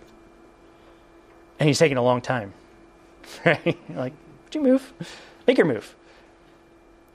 [1.59, 2.53] And he's taking a long time.
[3.45, 3.79] Right?
[3.97, 4.13] like,
[4.45, 4.93] would you move?
[5.47, 5.95] Make your move.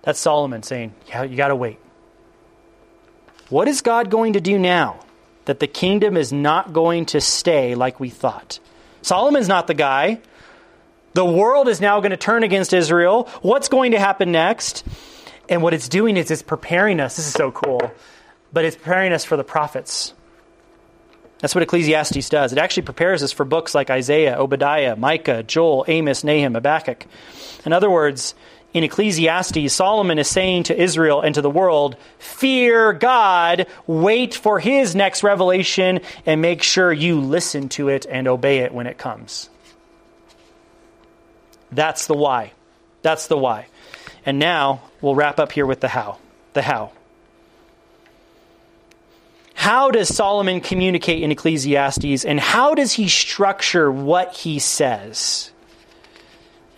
[0.01, 1.77] That's Solomon saying, yeah, you got to wait.
[3.49, 4.99] What is God going to do now
[5.45, 8.59] that the kingdom is not going to stay like we thought?
[9.01, 10.19] Solomon's not the guy.
[11.13, 13.27] The world is now going to turn against Israel.
[13.41, 14.83] What's going to happen next?
[15.47, 17.15] And what it's doing is it's preparing us.
[17.15, 17.91] This is so cool.
[18.53, 20.13] But it's preparing us for the prophets.
[21.39, 22.51] That's what Ecclesiastes does.
[22.51, 27.05] It actually prepares us for books like Isaiah, Obadiah, Micah, Joel, Amos, Nahum, Habakkuk.
[27.65, 28.35] In other words,
[28.73, 34.59] in Ecclesiastes, Solomon is saying to Israel and to the world, Fear God, wait for
[34.59, 38.97] his next revelation, and make sure you listen to it and obey it when it
[38.97, 39.49] comes.
[41.71, 42.53] That's the why.
[43.01, 43.67] That's the why.
[44.25, 46.17] And now we'll wrap up here with the how.
[46.53, 46.91] The how.
[49.53, 55.51] how does Solomon communicate in Ecclesiastes and how does he structure what he says?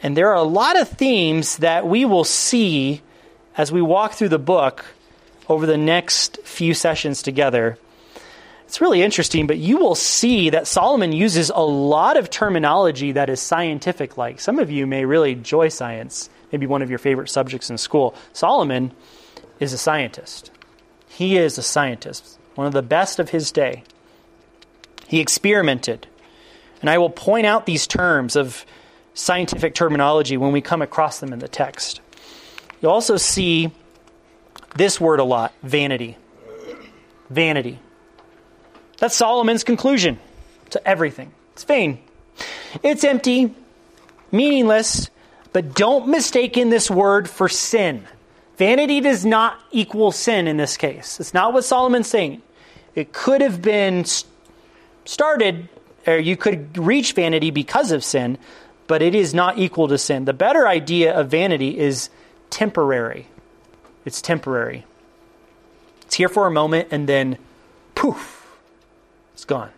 [0.04, 3.02] And there are a lot of themes that we will see
[3.56, 4.86] as we walk through the book
[5.48, 7.78] over the next few sessions together.
[8.66, 13.30] It's really interesting, but you will see that Solomon uses a lot of terminology that
[13.30, 14.40] is scientific like.
[14.40, 18.16] Some of you may really enjoy science, maybe one of your favorite subjects in school.
[18.32, 18.94] Solomon
[19.60, 20.52] is a scientist.
[21.10, 23.84] He is a scientist, one of the best of his day.
[25.06, 26.08] He experimented.
[26.80, 28.66] And I will point out these terms of
[29.14, 32.02] scientific terminology when we come across them in the text.
[32.82, 33.72] You'll also see
[34.76, 36.18] this word a lot vanity.
[37.30, 37.80] Vanity.
[38.98, 40.20] That's Solomon's conclusion
[40.72, 41.32] to everything.
[41.54, 42.00] It's vain.
[42.84, 43.54] It's empty,
[44.32, 45.10] meaningless,
[45.54, 48.06] but don't mistake in this word for sin.
[48.58, 51.20] Vanity does not equal sin in this case.
[51.20, 52.42] It's not what Solomon's saying.
[52.96, 54.06] It could have been
[55.06, 55.68] started,
[56.06, 58.38] or you could reach vanity because of sin,
[58.88, 60.26] but it is not equal to sin.
[60.26, 62.10] The better idea of vanity is
[62.50, 63.28] temporary.
[64.06, 64.86] It's temporary.
[66.04, 67.38] It's here for a moment and then
[67.96, 68.42] poof
[69.34, 69.72] it's gone.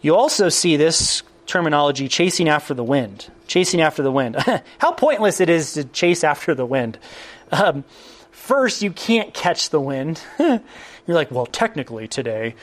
[0.00, 3.30] You also see this terminology chasing after the wind.
[3.46, 4.36] Chasing after the wind.
[4.78, 6.98] How pointless it is to chase after the wind.
[7.52, 7.84] Um,
[8.32, 10.20] first, you can't catch the wind.
[10.38, 10.60] You're
[11.06, 12.56] like, well, technically today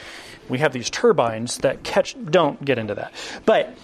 [0.50, 2.16] we have these turbines that catch.
[2.24, 3.14] Don't get into that.
[3.46, 3.76] But,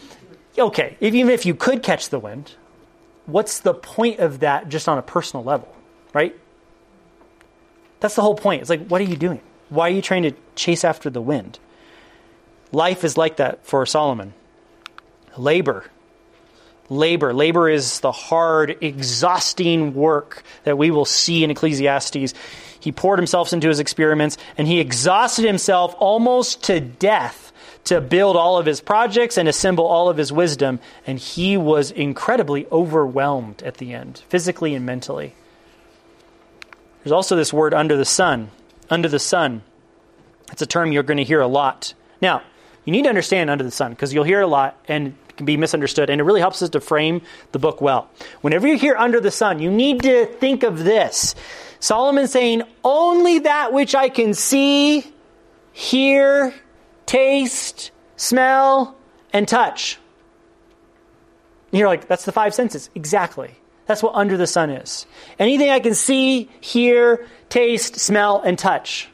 [0.57, 2.53] okay, even if you could catch the wind,
[3.25, 5.73] what's the point of that just on a personal level,
[6.13, 6.35] right?
[7.99, 8.61] That's the whole point.
[8.61, 9.41] It's like, what are you doing?
[9.69, 11.59] Why are you trying to chase after the wind?
[12.71, 14.33] Life is like that for Solomon.
[15.37, 15.85] Labor.
[16.89, 17.33] Labor.
[17.33, 22.33] Labor is the hard, exhausting work that we will see in Ecclesiastes.
[22.87, 27.51] He poured himself into his experiments and he exhausted himself almost to death
[27.83, 30.79] to build all of his projects and assemble all of his wisdom.
[31.05, 35.35] And he was incredibly overwhelmed at the end, physically and mentally.
[37.03, 38.51] There's also this word under the sun
[38.89, 39.63] under the sun.
[40.53, 41.93] It's a term you're going to hear a lot.
[42.21, 42.41] Now,
[42.85, 45.57] you need to understand under the sun because you'll hear a lot and can be
[45.57, 47.21] misunderstood, and it really helps us to frame
[47.51, 48.09] the book well.
[48.39, 51.35] Whenever you hear under the sun, you need to think of this
[51.79, 55.05] Solomon saying, Only that which I can see,
[55.71, 56.53] hear,
[57.05, 58.95] taste, smell,
[59.33, 59.99] and touch.
[61.71, 62.89] And you're like, that's the five senses.
[62.95, 63.55] Exactly.
[63.85, 65.05] That's what under the sun is.
[65.39, 69.09] Anything I can see, hear, taste, smell, and touch.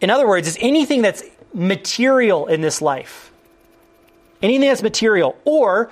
[0.00, 1.22] In other words, it's anything that's
[1.54, 3.32] material in this life.
[4.42, 5.90] Anything that's material, or,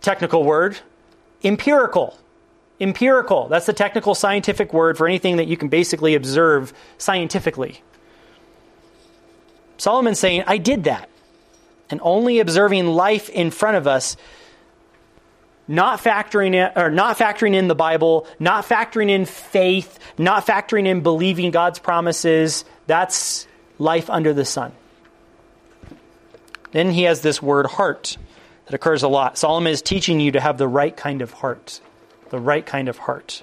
[0.00, 0.78] technical word,
[1.42, 2.18] empirical.
[2.80, 3.48] Empirical.
[3.48, 7.82] That's the technical scientific word for anything that you can basically observe scientifically.
[9.78, 11.08] Solomon's saying, I did that.
[11.90, 14.16] And only observing life in front of us
[15.68, 20.86] not factoring in, or not factoring in the Bible, not factoring in faith, not factoring
[20.86, 22.64] in believing God's promises.
[22.86, 23.46] That's
[23.78, 24.72] life under the sun.
[26.72, 28.16] Then he has this word heart
[28.64, 29.38] that occurs a lot.
[29.38, 31.80] Solomon is teaching you to have the right kind of heart.
[32.30, 33.42] The right kind of heart.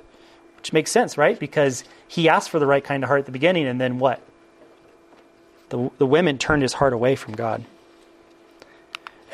[0.57, 1.39] Which makes sense, right?
[1.39, 4.21] Because he asked for the right kind of heart at the beginning, and then what?
[5.69, 7.63] The, the women turned his heart away from God.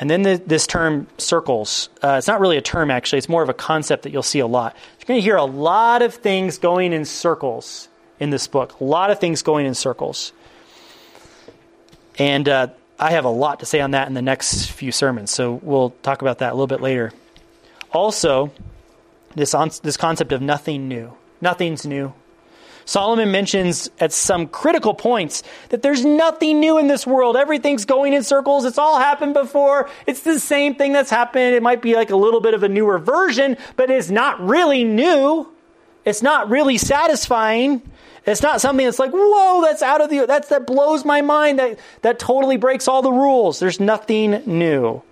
[0.00, 1.88] And then the, this term circles.
[2.02, 3.18] Uh, it's not really a term, actually.
[3.18, 4.74] It's more of a concept that you'll see a lot.
[4.98, 7.88] You're going to hear a lot of things going in circles
[8.18, 8.80] in this book.
[8.80, 10.32] A lot of things going in circles.
[12.18, 15.30] And uh, I have a lot to say on that in the next few sermons,
[15.30, 17.12] so we'll talk about that a little bit later.
[17.92, 18.52] Also,
[19.34, 21.14] this, on, this concept of nothing new.
[21.40, 22.14] Nothing's new.
[22.84, 27.36] Solomon mentions at some critical points that there's nothing new in this world.
[27.36, 28.64] Everything's going in circles.
[28.64, 29.88] It's all happened before.
[30.06, 31.54] It's the same thing that's happened.
[31.54, 34.84] It might be like a little bit of a newer version, but it's not really
[34.84, 35.48] new.
[36.04, 37.82] It's not really satisfying.
[38.26, 41.58] It's not something that's like, whoa, that's out of the, that's, that blows my mind.
[41.58, 43.58] That, that totally breaks all the rules.
[43.58, 45.02] There's nothing new.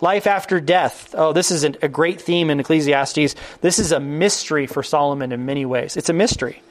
[0.00, 1.14] Life after death.
[1.16, 3.34] Oh, this is a great theme in Ecclesiastes.
[3.60, 5.96] This is a mystery for Solomon in many ways.
[5.96, 6.62] It's a mystery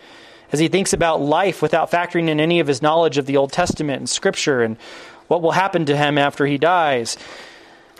[0.51, 3.51] as he thinks about life without factoring in any of his knowledge of the Old
[3.51, 4.77] Testament and Scripture and
[5.27, 7.17] what will happen to him after he dies.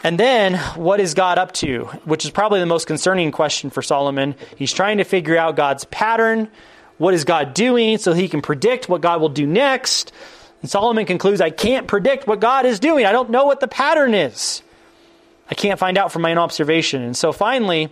[0.04, 1.86] And then, what is God up to?
[2.06, 4.36] Which is probably the most concerning question for Solomon.
[4.56, 6.50] He's trying to figure out God's pattern.
[6.98, 10.14] What is God doing so he can predict what God will do next?
[10.62, 13.06] And Solomon concludes, I can't predict what God is doing.
[13.06, 14.62] I don't know what the pattern is.
[15.50, 17.02] I can't find out from my own observation.
[17.02, 17.90] And so finally,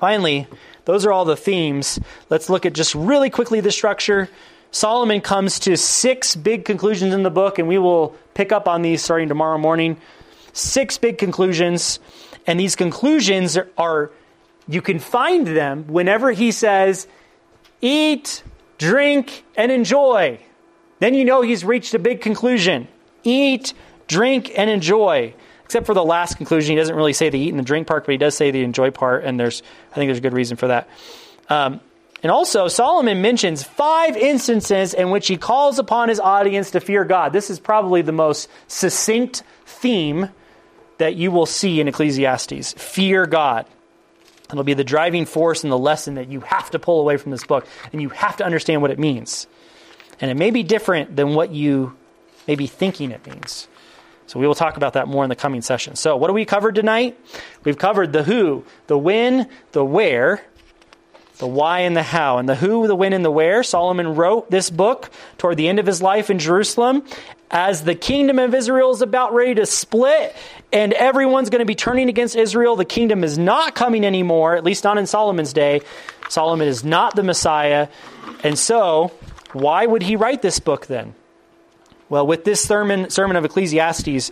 [0.00, 0.46] finally,
[0.84, 1.98] those are all the themes.
[2.30, 4.28] Let's look at just really quickly the structure.
[4.70, 8.82] Solomon comes to six big conclusions in the book, and we will pick up on
[8.82, 9.96] these starting tomorrow morning.
[10.52, 11.98] Six big conclusions.
[12.46, 14.10] And these conclusions are, are
[14.68, 17.06] you can find them whenever he says,
[17.80, 18.42] eat,
[18.78, 20.40] drink, and enjoy.
[20.98, 22.88] Then you know he's reached a big conclusion.
[23.22, 23.74] Eat,
[24.08, 25.34] drink, and enjoy.
[25.66, 28.06] Except for the last conclusion, he doesn't really say the eat and the drink part,
[28.06, 30.56] but he does say the enjoy part, and there's I think there's a good reason
[30.56, 30.88] for that.
[31.48, 31.80] Um,
[32.22, 37.04] and also, Solomon mentions five instances in which he calls upon his audience to fear
[37.04, 37.32] God.
[37.32, 40.30] This is probably the most succinct theme
[40.98, 43.66] that you will see in Ecclesiastes fear God.
[44.50, 47.32] It'll be the driving force and the lesson that you have to pull away from
[47.32, 49.48] this book, and you have to understand what it means.
[50.20, 51.96] And it may be different than what you
[52.46, 53.66] may be thinking it means.
[54.26, 55.96] So we will talk about that more in the coming session.
[55.96, 57.18] So, what do we covered tonight?
[57.64, 60.42] We've covered the who, the when, the where,
[61.38, 62.38] the why, and the how.
[62.38, 63.62] And the who, the when, and the where.
[63.62, 67.04] Solomon wrote this book toward the end of his life in Jerusalem
[67.50, 70.34] as the kingdom of Israel is about ready to split
[70.72, 72.76] and everyone's going to be turning against Israel.
[72.76, 75.82] The kingdom is not coming anymore, at least not in Solomon's day.
[76.28, 77.88] Solomon is not the Messiah.
[78.42, 79.12] And so,
[79.52, 81.14] why would he write this book then?
[82.08, 84.30] Well, with this sermon, sermon of Ecclesiastes,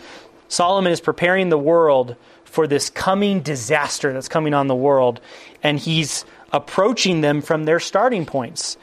[0.48, 5.20] Solomon is preparing the world for this coming disaster that's coming on the world.
[5.62, 8.76] And he's approaching them from their starting points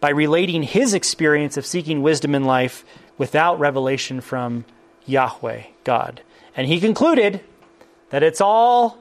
[0.00, 2.84] by relating his experience of seeking wisdom in life
[3.16, 4.66] without revelation from
[5.06, 6.20] Yahweh, God.
[6.54, 7.40] And he concluded
[8.10, 8.98] that it's all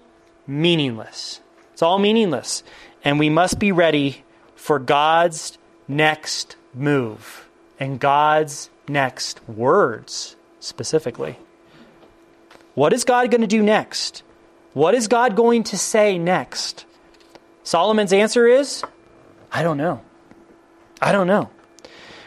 [0.48, 1.42] meaningless.
[1.74, 2.64] It's all meaningless.
[3.04, 4.24] And we must be ready
[4.56, 11.38] for God's next move and God's next words specifically.
[12.74, 14.24] What is God going to do next?
[14.74, 16.86] What is God going to say next?
[17.64, 18.84] Solomon's answer is,
[19.52, 20.02] I don't know.
[21.02, 21.50] I don't know.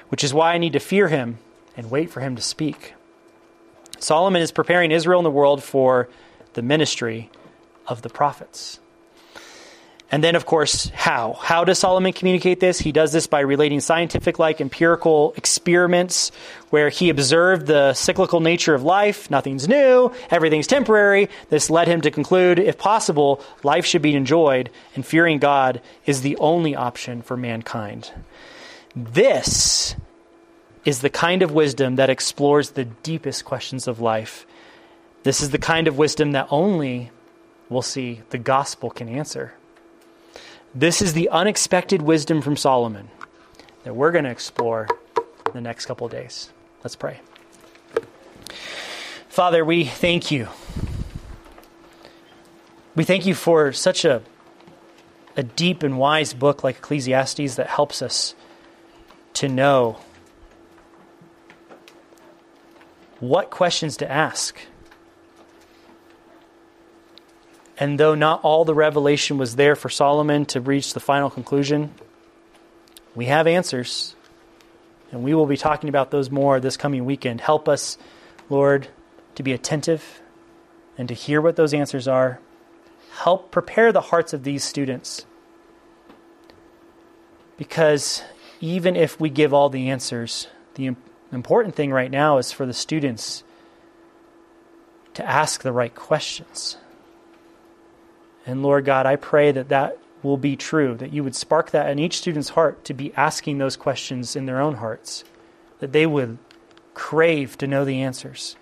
[0.08, 1.38] Which is why I need to fear him
[1.76, 2.94] and wait for him to speak.
[3.98, 6.08] Solomon is preparing Israel and the world for
[6.52, 7.30] the ministry
[7.86, 8.78] of the prophets.
[10.08, 11.32] And then, of course, how?
[11.32, 12.78] How does Solomon communicate this?
[12.78, 16.30] He does this by relating scientific like empirical experiments
[16.70, 19.28] where he observed the cyclical nature of life.
[19.32, 21.28] Nothing's new, everything's temporary.
[21.50, 26.22] This led him to conclude, if possible, life should be enjoyed, and fearing God is
[26.22, 28.12] the only option for mankind.
[28.94, 29.96] This
[30.84, 34.46] is the kind of wisdom that explores the deepest questions of life.
[35.24, 37.10] This is the kind of wisdom that only,
[37.68, 39.54] we'll see, the gospel can answer.
[40.78, 43.08] This is the unexpected wisdom from Solomon
[43.84, 44.86] that we're going to explore
[45.46, 46.50] in the next couple days.
[46.84, 47.20] Let's pray.
[49.30, 50.48] Father, we thank you.
[52.94, 54.20] We thank you for such a,
[55.34, 58.34] a deep and wise book like Ecclesiastes that helps us
[59.32, 59.98] to know
[63.18, 64.60] what questions to ask.
[67.78, 71.92] And though not all the revelation was there for Solomon to reach the final conclusion,
[73.14, 74.14] we have answers.
[75.12, 77.40] And we will be talking about those more this coming weekend.
[77.40, 77.98] Help us,
[78.48, 78.88] Lord,
[79.34, 80.20] to be attentive
[80.98, 82.40] and to hear what those answers are.
[83.12, 85.24] Help prepare the hearts of these students.
[87.56, 88.22] Because
[88.60, 90.96] even if we give all the answers, the
[91.32, 93.44] important thing right now is for the students
[95.14, 96.76] to ask the right questions.
[98.46, 101.90] And Lord God, I pray that that will be true, that you would spark that
[101.90, 105.24] in each student's heart to be asking those questions in their own hearts,
[105.80, 106.38] that they would
[106.94, 108.56] crave to know the answers,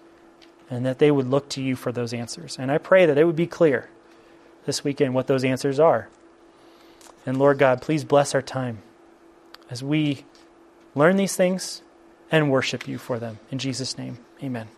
[0.68, 2.58] and that they would look to you for those answers.
[2.58, 3.88] And I pray that it would be clear
[4.66, 6.08] this weekend what those answers are.
[7.26, 8.78] And Lord God, please bless our time
[9.70, 10.24] as we
[10.94, 11.82] learn these things
[12.30, 13.38] and worship you for them.
[13.50, 14.68] In Jesus' name, amen.